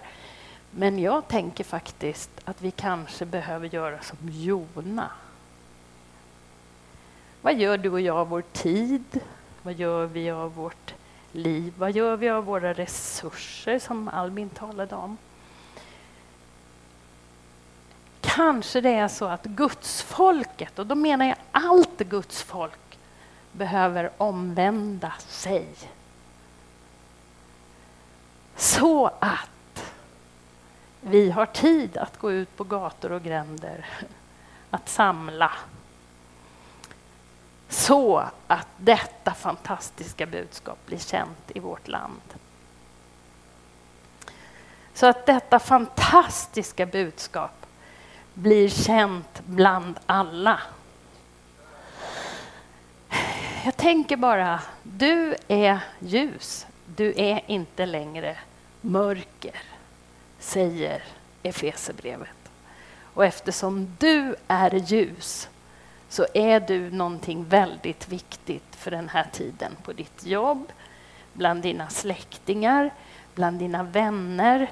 Men 0.75 0.99
jag 0.99 1.27
tänker 1.27 1.63
faktiskt 1.63 2.29
att 2.45 2.61
vi 2.61 2.71
kanske 2.71 3.25
behöver 3.25 3.67
göra 3.67 4.01
som 4.01 4.17
Jona. 4.21 5.09
Vad 7.41 7.55
gör 7.55 7.77
du 7.77 7.89
och 7.89 8.01
jag 8.01 8.17
av 8.17 8.29
vår 8.29 8.43
tid? 8.51 9.19
Vad 9.61 9.73
gör 9.73 10.05
vi 10.05 10.31
av 10.31 10.55
vårt 10.55 10.93
liv? 11.31 11.73
Vad 11.77 11.91
gör 11.91 12.17
vi 12.17 12.29
av 12.29 12.45
våra 12.45 12.73
resurser 12.73 13.79
som 13.79 14.07
Albin 14.07 14.49
talade 14.49 14.95
om? 14.95 15.17
Kanske 18.21 18.81
det 18.81 18.89
är 18.89 19.07
så 19.07 19.25
att 19.25 19.43
gudsfolket, 19.43 20.79
och 20.79 20.87
då 20.87 20.95
menar 20.95 21.25
jag 21.25 21.37
allt 21.51 21.99
gudsfolk 21.99 22.99
behöver 23.51 24.11
omvända 24.17 25.13
sig. 25.27 25.67
Så 28.55 29.07
att 29.19 29.49
vi 31.03 31.31
har 31.31 31.45
tid 31.45 31.97
att 31.97 32.17
gå 32.17 32.31
ut 32.31 32.57
på 32.57 32.63
gator 32.63 33.11
och 33.11 33.23
gränder, 33.23 33.85
att 34.69 34.89
samla. 34.89 35.51
Så 37.69 38.23
att 38.47 38.67
detta 38.77 39.33
fantastiska 39.33 40.25
budskap 40.25 40.77
blir 40.85 40.97
känt 40.97 41.51
i 41.55 41.59
vårt 41.59 41.87
land. 41.87 42.21
Så 44.93 45.05
att 45.05 45.25
detta 45.25 45.59
fantastiska 45.59 46.85
budskap 46.85 47.65
blir 48.33 48.69
känt 48.69 49.41
bland 49.45 49.99
alla. 50.05 50.59
Jag 53.65 53.77
tänker 53.77 54.17
bara, 54.17 54.59
du 54.83 55.35
är 55.47 55.79
ljus. 55.99 56.67
Du 56.85 57.13
är 57.17 57.41
inte 57.47 57.85
längre 57.85 58.37
mörker, 58.81 59.61
säger 60.43 61.03
Efesebrevet. 61.43 62.51
Och 63.13 63.25
eftersom 63.25 63.95
du 63.99 64.35
är 64.47 64.71
ljus 64.71 65.49
så 66.09 66.25
är 66.33 66.59
du 66.59 66.91
någonting 66.91 67.45
väldigt 67.45 68.09
viktigt 68.09 68.75
för 68.75 68.91
den 68.91 69.09
här 69.09 69.27
tiden 69.31 69.71
på 69.83 69.93
ditt 69.93 70.25
jobb, 70.25 70.71
bland 71.33 71.61
dina 71.61 71.89
släktingar, 71.89 72.93
bland 73.35 73.59
dina 73.59 73.83
vänner, 73.83 74.71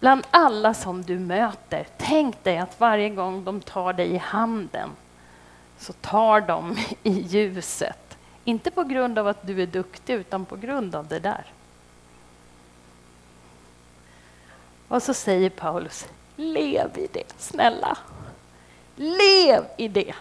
bland 0.00 0.26
alla 0.30 0.74
som 0.74 1.02
du 1.02 1.18
möter. 1.18 1.86
Tänk 1.96 2.44
dig 2.44 2.58
att 2.58 2.80
varje 2.80 3.08
gång 3.08 3.44
de 3.44 3.60
tar 3.60 3.92
dig 3.92 4.14
i 4.14 4.18
handen 4.18 4.90
så 5.78 5.92
tar 5.92 6.40
de 6.40 6.76
i 7.02 7.10
ljuset. 7.10 8.18
Inte 8.44 8.70
på 8.70 8.82
grund 8.82 9.18
av 9.18 9.28
att 9.28 9.46
du 9.46 9.62
är 9.62 9.66
duktig, 9.66 10.14
utan 10.14 10.44
på 10.44 10.56
grund 10.56 10.94
av 10.94 11.06
det 11.06 11.18
där. 11.18 11.44
Och 14.88 15.02
så 15.02 15.14
säger 15.14 15.50
Paulus, 15.50 16.06
lev 16.36 16.98
i 16.98 17.08
det, 17.12 17.32
snälla. 17.38 17.98
Lev 18.96 19.64
i 19.76 19.88
det. 19.88 20.14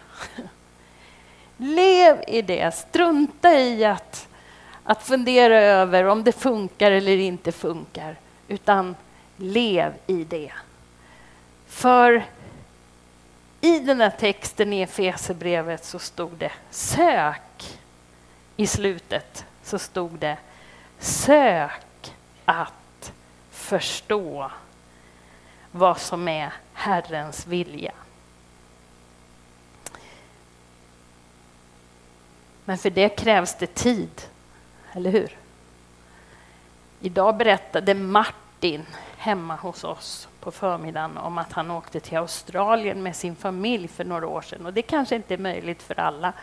Lev 1.58 2.24
i 2.28 2.42
det. 2.42 2.76
Strunta 2.76 3.60
i 3.60 3.86
att, 3.86 4.28
att 4.84 5.04
fundera 5.04 5.62
över 5.62 6.04
om 6.04 6.24
det 6.24 6.32
funkar 6.32 6.92
eller 6.92 7.18
inte 7.18 7.52
funkar, 7.52 8.16
utan 8.48 8.96
lev 9.38 9.94
i 10.08 10.24
det. 10.24 10.52
För 11.68 12.26
i 13.62 13.80
den 13.80 14.02
här 14.02 14.10
texten 14.10 14.74
i 14.74 14.82
Efesierbrevet 14.82 15.86
så 15.86 16.00
stod 16.00 16.32
det 16.32 16.52
sök. 16.70 17.80
I 18.58 18.68
slutet 18.68 19.46
så 19.64 19.80
stod 19.80 20.12
det 20.20 20.38
sök 21.00 22.14
att 22.46 22.74
förstå 23.66 24.52
vad 25.72 26.00
som 26.00 26.28
är 26.28 26.54
Herrens 26.74 27.48
vilja. 27.48 27.92
Men 32.66 32.78
för 32.78 32.90
det 32.90 33.10
krävs 33.10 33.56
det 33.56 33.76
tid, 33.76 34.22
eller 34.92 35.12
hur? 35.12 35.38
Idag 37.00 37.38
berättade 37.38 37.94
Martin 37.94 38.86
hemma 39.18 39.56
hos 39.56 39.84
oss 39.84 40.28
på 40.40 40.52
förmiddagen 40.52 41.18
om 41.18 41.38
att 41.38 41.54
han 41.54 41.72
åkte 41.72 42.00
till 42.00 42.18
Australien 42.18 43.04
med 43.04 43.16
sin 43.16 43.36
familj 43.36 43.88
för 43.88 44.04
några 44.04 44.28
år 44.28 44.42
sedan. 44.42 44.66
Och 44.66 44.74
det 44.74 44.82
kanske 44.82 45.16
inte 45.16 45.34
är 45.34 45.38
möjligt 45.38 45.84
för 45.84 46.00
alla. 46.00 46.34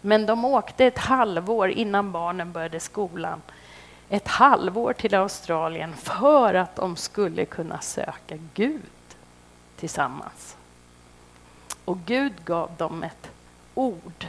Men 0.00 0.26
de 0.26 0.44
åkte 0.44 0.84
ett 0.84 0.98
halvår 0.98 1.70
innan 1.70 2.12
barnen 2.12 2.52
började 2.52 2.80
skolan. 2.80 3.42
Ett 4.08 4.28
halvår 4.28 4.92
till 4.92 5.14
Australien 5.14 5.96
för 5.96 6.54
att 6.54 6.76
de 6.76 6.96
skulle 6.96 7.44
kunna 7.44 7.80
söka 7.80 8.36
Gud 8.54 8.82
tillsammans. 9.76 10.56
Och 11.84 11.98
Gud 12.06 12.32
gav 12.44 12.70
dem 12.76 13.02
ett 13.02 13.30
ord. 13.74 14.26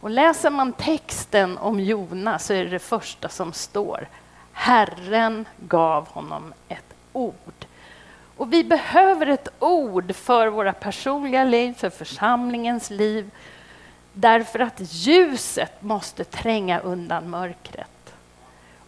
Och 0.00 0.10
läser 0.10 0.50
man 0.50 0.72
texten 0.72 1.58
om 1.58 1.80
Jona 1.80 2.38
så 2.38 2.52
är 2.52 2.64
det 2.64 2.70
det 2.70 2.78
första 2.78 3.28
som 3.28 3.52
står. 3.52 4.08
Herren 4.52 5.46
gav 5.58 6.08
honom 6.08 6.54
ett 6.68 6.94
ord. 7.12 7.66
Och 8.36 8.52
vi 8.52 8.64
behöver 8.64 9.26
ett 9.26 9.48
ord 9.58 10.14
för 10.14 10.46
våra 10.46 10.72
personliga 10.72 11.44
liv, 11.44 11.74
för 11.74 11.90
församlingens 11.90 12.90
liv. 12.90 13.30
Därför 14.12 14.58
att 14.58 14.80
ljuset 14.80 15.82
måste 15.82 16.24
tränga 16.24 16.78
undan 16.80 17.30
mörkret. 17.30 17.88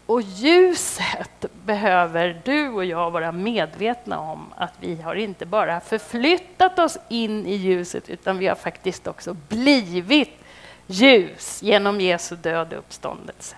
Och 0.07 0.23
ljuset 0.23 1.45
behöver 1.64 2.40
du 2.45 2.69
och 2.69 2.85
jag 2.85 3.11
vara 3.11 3.33
medvetna 3.33 4.21
om 4.21 4.53
att 4.57 4.73
vi 4.81 5.03
har 5.03 5.14
inte 5.14 5.47
bara 5.47 5.81
förflyttat 5.81 6.79
oss 6.79 6.99
in 7.09 7.47
i 7.47 7.55
ljuset 7.55 8.09
utan 8.09 8.38
vi 8.38 8.47
har 8.47 8.55
faktiskt 8.55 9.07
också 9.07 9.37
blivit 9.49 10.31
ljus 10.87 11.62
genom 11.62 12.01
Jesu 12.01 12.37
död 12.37 12.73
och 12.73 12.79
uppståndelse. 12.79 13.57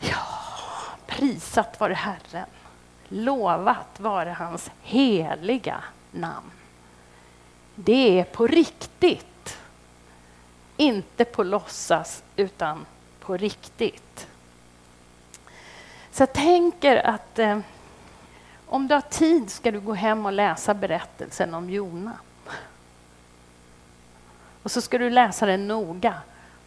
Ja, 0.00 0.26
prisat 1.06 1.80
vare 1.80 1.94
Herren. 1.94 2.48
Lovat 3.08 4.00
vare 4.00 4.30
hans 4.30 4.70
heliga 4.82 5.80
namn. 6.10 6.50
Det 7.74 8.20
är 8.20 8.24
på 8.24 8.46
riktigt. 8.46 9.58
Inte 10.76 11.24
på 11.24 11.42
låtsas, 11.42 12.22
utan 12.36 12.86
på 13.22 13.36
riktigt. 13.36 14.26
Så 16.10 16.22
jag 16.22 16.32
tänker 16.32 17.06
att 17.06 17.38
eh, 17.38 17.58
om 18.66 18.88
du 18.88 18.94
har 18.94 19.00
tid 19.00 19.50
ska 19.50 19.70
du 19.70 19.80
gå 19.80 19.92
hem 19.92 20.26
och 20.26 20.32
läsa 20.32 20.74
berättelsen 20.74 21.54
om 21.54 21.70
Jona. 21.70 22.12
Och 24.62 24.70
så 24.70 24.80
ska 24.80 24.98
du 24.98 25.10
läsa 25.10 25.46
den 25.46 25.68
noga 25.68 26.14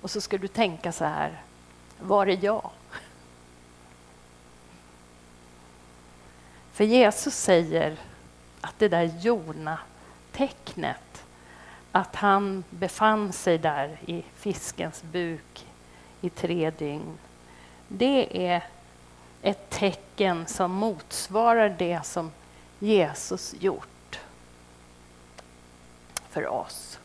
och 0.02 0.12
så 0.12 0.22
ska 0.22 0.38
du 0.38 0.48
tänka 0.48 0.92
så 0.92 1.06
här, 1.06 1.42
var 2.00 2.28
är 2.28 2.46
jag? 2.46 2.70
För 6.72 6.84
Jesus 6.84 7.36
säger 7.36 7.98
att 8.62 8.80
det 8.80 8.88
där 8.88 9.12
Jona-tecknet, 9.20 11.26
att 11.92 12.16
han 12.16 12.64
befann 12.70 13.34
sig 13.34 13.58
där 13.58 13.98
i 14.06 14.24
fiskens 14.36 15.04
buk 15.04 15.66
i 16.26 16.30
tre 16.30 16.70
dygn, 16.70 17.18
det 17.88 18.48
är 18.48 18.64
ett 19.42 19.70
tecken 19.70 20.46
som 20.48 20.72
motsvarar 20.72 21.76
det 21.78 22.06
som 22.06 22.32
Jesus 22.80 23.56
gjort 23.60 24.20
för 26.30 26.48
oss. 26.48 27.00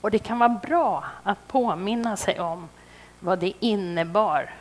Och 0.00 0.10
det 0.10 0.18
kan 0.18 0.38
vara 0.38 0.60
bra 0.62 1.04
att 1.22 1.48
påminna 1.48 2.16
sig 2.16 2.40
om 2.40 2.68
vad 3.20 3.38
det 3.38 3.52
innebar 3.60 4.54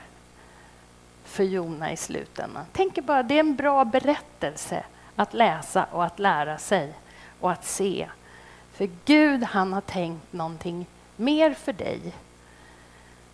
för 1.23 1.43
Jona 1.43 1.91
i 1.91 1.97
slutändan. 1.97 2.65
Tänk 2.71 3.06
bara, 3.06 3.23
det 3.23 3.36
är 3.36 3.39
en 3.39 3.56
bra 3.56 3.86
berättelse 3.86 4.84
att 5.15 5.34
läsa 5.34 5.86
och 5.91 6.06
att 6.06 6.19
lära 6.19 6.58
sig 6.58 6.93
och 7.39 7.52
att 7.52 7.65
se. 7.65 8.10
För 8.73 8.89
Gud, 9.06 9.43
han 9.43 9.73
har 9.73 9.82
tänkt 9.82 10.34
någonting 10.34 10.86
mer 11.19 11.53
för 11.53 11.73
dig. 11.73 11.99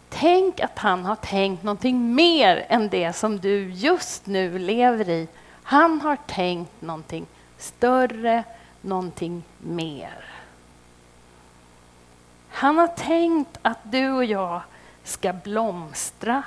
Tänk 0.10 0.60
att 0.60 0.80
han 0.80 1.06
har 1.06 1.15
tänkt 1.15 1.63
någonting 1.63 2.15
mer 2.15 2.65
än 2.69 2.89
det 2.89 3.13
som 3.13 3.39
du 3.39 3.71
just 3.71 4.26
nu 4.26 4.60
lever 4.60 5.10
i. 5.10 5.28
Han 5.63 6.02
har 6.02 6.17
tänkt 6.28 6.82
någonting 6.82 7.26
större, 7.58 8.43
någonting 8.82 9.43
mer. 9.58 10.26
Han 12.50 12.78
har 12.78 12.88
tänkt 12.88 13.58
att 13.62 13.80
du 13.84 14.12
och 14.12 14.26
jag 14.26 14.62
ska 15.04 15.34
blomstra 15.34 16.43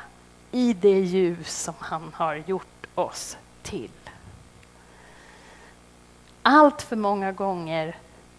i 0.51 0.72
det 0.72 1.01
ljus 1.01 1.62
som 1.62 1.74
han 1.79 2.12
har 2.14 2.35
gjort 2.35 2.87
oss 2.94 3.37
till. 3.62 3.90
Allt 6.42 6.83
för 6.83 6.96
många 6.96 7.33
gånger 7.33 7.96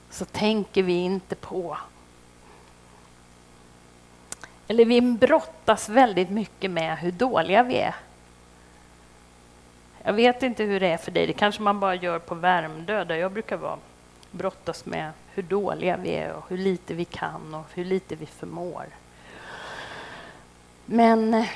så 0.09 0.25
tänker 0.25 0.83
vi 0.83 0.93
inte 0.93 1.35
på 1.35 1.77
eller 4.71 4.85
vi 4.85 5.01
brottas 5.01 5.89
väldigt 5.89 6.29
mycket 6.29 6.71
med 6.71 6.97
hur 6.97 7.11
dåliga 7.11 7.63
vi 7.63 7.77
är. 7.77 7.95
Jag 10.03 10.13
vet 10.13 10.43
inte 10.43 10.63
hur 10.63 10.79
det 10.79 10.87
är 10.87 10.97
för 10.97 11.11
dig, 11.11 11.27
det 11.27 11.33
kanske 11.33 11.61
man 11.61 11.79
bara 11.79 11.95
gör 11.95 12.19
på 12.19 12.35
Värmdö 12.35 13.03
där 13.03 13.15
jag 13.15 13.31
brukar 13.31 13.57
vara. 13.57 13.77
Brottas 14.31 14.85
med 14.85 15.11
hur 15.33 15.43
dåliga 15.43 15.97
vi 15.97 16.09
är 16.09 16.33
och 16.33 16.43
hur 16.49 16.57
lite 16.57 16.93
vi 16.93 17.05
kan 17.05 17.53
och 17.53 17.65
hur 17.73 17.85
lite 17.85 18.15
vi 18.15 18.25
förmår. 18.25 18.85
Men 20.85 21.33
eh, 21.33 21.47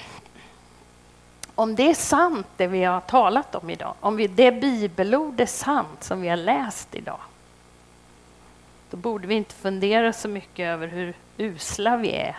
om 1.55 1.75
det 1.75 1.89
är 1.89 1.93
sant 1.93 2.47
det 2.57 2.67
vi 2.67 2.83
har 2.83 3.01
talat 3.01 3.55
om 3.55 3.69
idag, 3.69 3.93
om 3.99 4.15
vi, 4.15 4.27
det 4.27 4.51
bibelord 4.51 5.39
är 5.39 5.45
sant 5.45 6.03
som 6.03 6.21
vi 6.21 6.29
har 6.29 6.37
läst 6.37 6.95
idag, 6.95 7.19
då 8.89 8.97
borde 8.97 9.27
vi 9.27 9.35
inte 9.35 9.55
fundera 9.55 10.13
så 10.13 10.27
mycket 10.27 10.65
över 10.65 10.87
hur 10.87 11.13
usla 11.37 11.97
vi 11.97 12.11
är. 12.11 12.37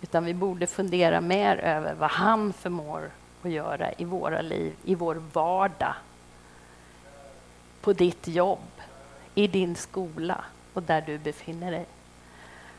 Utan 0.00 0.24
vi 0.24 0.34
borde 0.34 0.66
fundera 0.66 1.20
mer 1.20 1.56
över 1.56 1.94
vad 1.94 2.10
han 2.10 2.52
förmår 2.52 3.10
att 3.42 3.50
göra 3.50 3.92
i 3.92 4.04
våra 4.04 4.42
liv, 4.42 4.74
i 4.84 4.94
vår 4.94 5.22
vardag. 5.32 5.94
På 7.80 7.92
ditt 7.92 8.28
jobb, 8.28 8.70
i 9.34 9.46
din 9.46 9.76
skola 9.76 10.44
och 10.72 10.82
där 10.82 11.00
du 11.00 11.18
befinner 11.18 11.70
dig. 11.70 11.86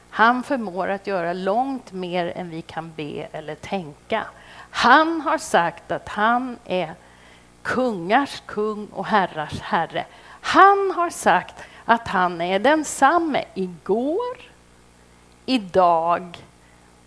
Han 0.10 0.44
förmår 0.44 0.88
att 0.88 1.08
göra 1.08 1.34
långt 1.34 1.92
mer 1.92 2.34
än 2.36 2.50
vi 2.50 2.62
kan 2.62 2.92
be 2.96 3.28
eller 3.32 3.56
tänka. 3.56 4.26
Han 4.70 5.22
har 5.22 5.38
sagt 5.38 5.92
att 5.92 6.10
han 6.10 6.58
är 6.66 6.94
kungars 7.62 8.42
kung 8.46 8.88
och 8.88 9.06
herrars 9.06 9.60
herre. 9.60 10.06
Han 10.42 10.92
har 10.96 11.10
sagt 11.10 11.56
att 11.86 12.08
han 12.08 12.42
är 12.42 12.60
densamme 12.60 13.44
igår, 13.54 14.38
idag 15.46 16.38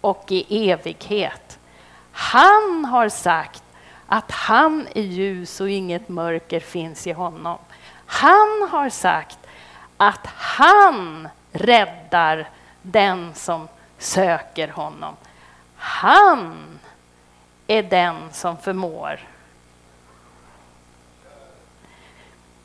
och 0.05 0.25
i 0.29 0.71
evighet. 0.71 1.59
Han 2.13 2.85
har 2.85 3.09
sagt 3.09 3.63
att 4.07 4.31
han 4.31 4.89
är 4.95 5.03
ljus 5.03 5.61
och 5.61 5.71
inget 5.71 6.09
mörker 6.09 6.61
finns 6.61 7.07
i 7.07 7.13
honom. 7.13 7.59
Han 8.07 8.69
har 8.71 8.89
sagt 8.91 9.39
att 9.97 10.27
han 10.27 11.29
räddar 11.53 12.49
den 12.83 13.35
som 13.35 13.69
söker 13.99 14.69
honom. 14.69 15.15
Han 15.77 16.55
är 17.67 17.83
den 17.83 18.17
som 18.33 18.57
förmår. 18.57 19.21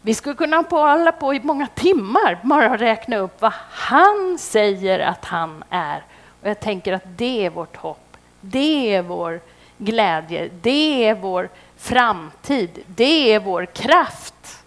Vi 0.01 0.13
skulle 0.13 0.35
kunna 0.35 0.63
hålla 0.69 1.11
på 1.11 1.33
i 1.33 1.39
många 1.43 1.67
timmar 1.67 2.39
bara 2.43 2.77
räkna 2.77 3.17
upp 3.17 3.41
vad 3.41 3.53
han 3.69 4.37
säger 4.39 4.99
att 4.99 5.25
han 5.25 5.63
är. 5.69 6.03
Och 6.41 6.49
jag 6.49 6.59
tänker 6.59 6.93
att 6.93 7.03
det 7.05 7.45
är 7.45 7.49
vårt 7.49 7.75
hopp, 7.75 8.17
det 8.41 8.95
är 8.95 9.01
vår 9.01 9.41
glädje, 9.77 10.49
det 10.61 11.05
är 11.05 11.15
vår 11.15 11.49
framtid, 11.77 12.83
det 12.87 13.33
är 13.33 13.39
vår 13.39 13.65
kraft. 13.65 14.63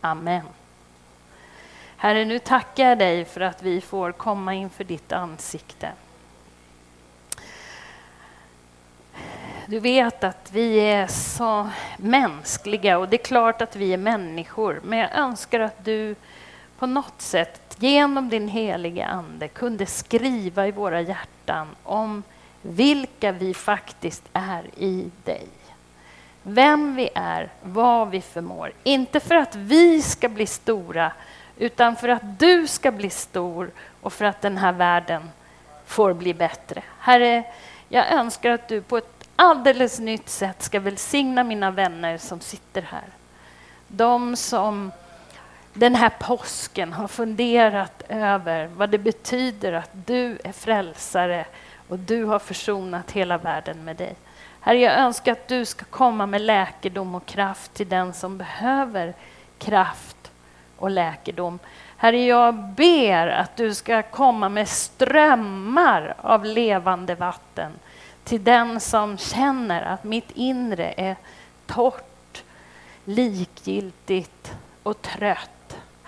Amen. 0.00 0.44
Herre, 1.96 2.24
nu 2.24 2.38
tackar 2.38 2.88
jag 2.88 2.98
dig 2.98 3.24
för 3.24 3.40
att 3.40 3.62
vi 3.62 3.80
får 3.80 4.12
komma 4.12 4.54
inför 4.54 4.84
ditt 4.84 5.12
ansikte. 5.12 5.92
Du 9.66 9.80
vet 9.80 10.24
att 10.24 10.50
vi 10.52 10.76
är 10.76 11.06
så 11.06 11.68
mänskliga 11.96 12.98
och 12.98 13.08
det 13.08 13.20
är 13.20 13.24
klart 13.24 13.62
att 13.62 13.76
vi 13.76 13.92
är 13.92 13.96
människor, 13.96 14.80
men 14.84 14.98
jag 14.98 15.14
önskar 15.14 15.60
att 15.60 15.84
du 15.84 16.14
på 16.78 16.86
något 16.86 17.22
sätt 17.22 17.76
genom 17.78 18.28
din 18.28 18.48
heliga 18.48 19.06
Ande 19.06 19.48
kunde 19.48 19.86
skriva 19.86 20.66
i 20.66 20.70
våra 20.70 21.00
hjärtan 21.00 21.68
om 21.82 22.22
vilka 22.62 23.32
vi 23.32 23.54
faktiskt 23.54 24.22
är 24.32 24.62
i 24.76 25.10
dig. 25.24 25.48
Vem 26.42 26.94
vi 26.96 27.08
är, 27.14 27.48
vad 27.62 28.10
vi 28.10 28.20
förmår. 28.20 28.72
Inte 28.82 29.20
för 29.20 29.34
att 29.34 29.54
vi 29.54 30.02
ska 30.02 30.28
bli 30.28 30.46
stora, 30.46 31.12
utan 31.58 31.96
för 31.96 32.08
att 32.08 32.38
du 32.38 32.66
ska 32.66 32.90
bli 32.92 33.10
stor 33.10 33.70
och 34.00 34.12
för 34.12 34.24
att 34.24 34.40
den 34.40 34.56
här 34.56 34.72
världen 34.72 35.30
får 35.86 36.14
bli 36.14 36.34
bättre. 36.34 36.82
Herre, 36.98 37.44
jag 37.88 38.12
önskar 38.12 38.50
att 38.50 38.68
du 38.68 38.82
på 38.82 38.96
ett 38.96 39.28
alldeles 39.36 39.98
nytt 39.98 40.28
sätt 40.28 40.62
ska 40.62 40.80
välsigna 40.80 41.44
mina 41.44 41.70
vänner 41.70 42.18
som 42.18 42.40
sitter 42.40 42.82
här. 42.82 43.04
De 43.88 44.36
som 44.36 44.92
den 45.78 45.94
här 45.94 46.10
påsken 46.18 46.92
har 46.92 47.08
funderat 47.08 48.02
över 48.08 48.66
vad 48.66 48.90
det 48.90 48.98
betyder 48.98 49.72
att 49.72 49.90
du 49.92 50.38
är 50.44 50.52
frälsare 50.52 51.44
och 51.88 51.98
du 51.98 52.24
har 52.24 52.38
försonat 52.38 53.10
hela 53.10 53.38
världen 53.38 53.84
med 53.84 53.96
dig. 53.96 54.16
Herre, 54.60 54.78
jag 54.78 54.98
önskar 54.98 55.32
att 55.32 55.48
du 55.48 55.64
ska 55.64 55.84
komma 55.84 56.26
med 56.26 56.40
läkedom 56.40 57.14
och 57.14 57.26
kraft 57.26 57.74
till 57.74 57.88
den 57.88 58.12
som 58.12 58.38
behöver 58.38 59.14
kraft 59.58 60.30
och 60.76 60.90
läkedom. 60.90 61.58
Herre, 61.96 62.24
jag 62.24 62.54
ber 62.54 63.26
att 63.28 63.56
du 63.56 63.74
ska 63.74 64.02
komma 64.02 64.48
med 64.48 64.68
strömmar 64.68 66.14
av 66.20 66.44
levande 66.44 67.14
vatten 67.14 67.72
till 68.24 68.44
den 68.44 68.80
som 68.80 69.18
känner 69.18 69.82
att 69.82 70.04
mitt 70.04 70.30
inre 70.34 70.94
är 70.96 71.16
torrt, 71.66 72.42
likgiltigt 73.04 74.54
och 74.82 75.02
trött. 75.02 75.50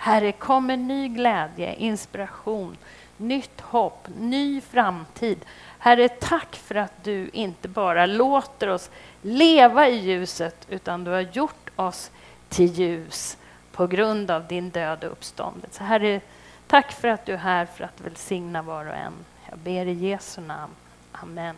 Herre, 0.01 0.31
kom 0.31 0.65
med 0.65 0.79
ny 0.79 1.07
glädje, 1.07 1.75
inspiration, 1.75 2.77
nytt 3.17 3.61
hopp, 3.61 4.07
ny 4.19 4.61
framtid. 4.61 5.45
Herre, 5.79 6.09
tack 6.09 6.55
för 6.55 6.75
att 6.75 7.03
du 7.03 7.29
inte 7.33 7.67
bara 7.67 8.05
låter 8.05 8.67
oss 8.67 8.89
leva 9.21 9.89
i 9.89 9.97
ljuset, 9.97 10.65
utan 10.69 11.03
du 11.03 11.11
har 11.11 11.21
gjort 11.21 11.69
oss 11.75 12.11
till 12.49 12.73
ljus 12.73 13.37
på 13.71 13.87
grund 13.87 14.31
av 14.31 14.47
din 14.47 14.69
död 14.69 15.03
och 15.03 15.11
uppståndelse. 15.11 15.83
Herre, 15.83 16.21
tack 16.67 16.91
för 16.91 17.07
att 17.07 17.25
du 17.25 17.33
är 17.33 17.37
här 17.37 17.65
för 17.65 17.83
att 17.83 18.01
välsigna 18.01 18.61
var 18.61 18.85
och 18.85 18.95
en. 18.95 19.13
Jag 19.49 19.59
ber 19.59 19.85
i 19.85 19.93
Jesu 19.93 20.41
namn. 20.41 20.73
Amen. 21.11 21.55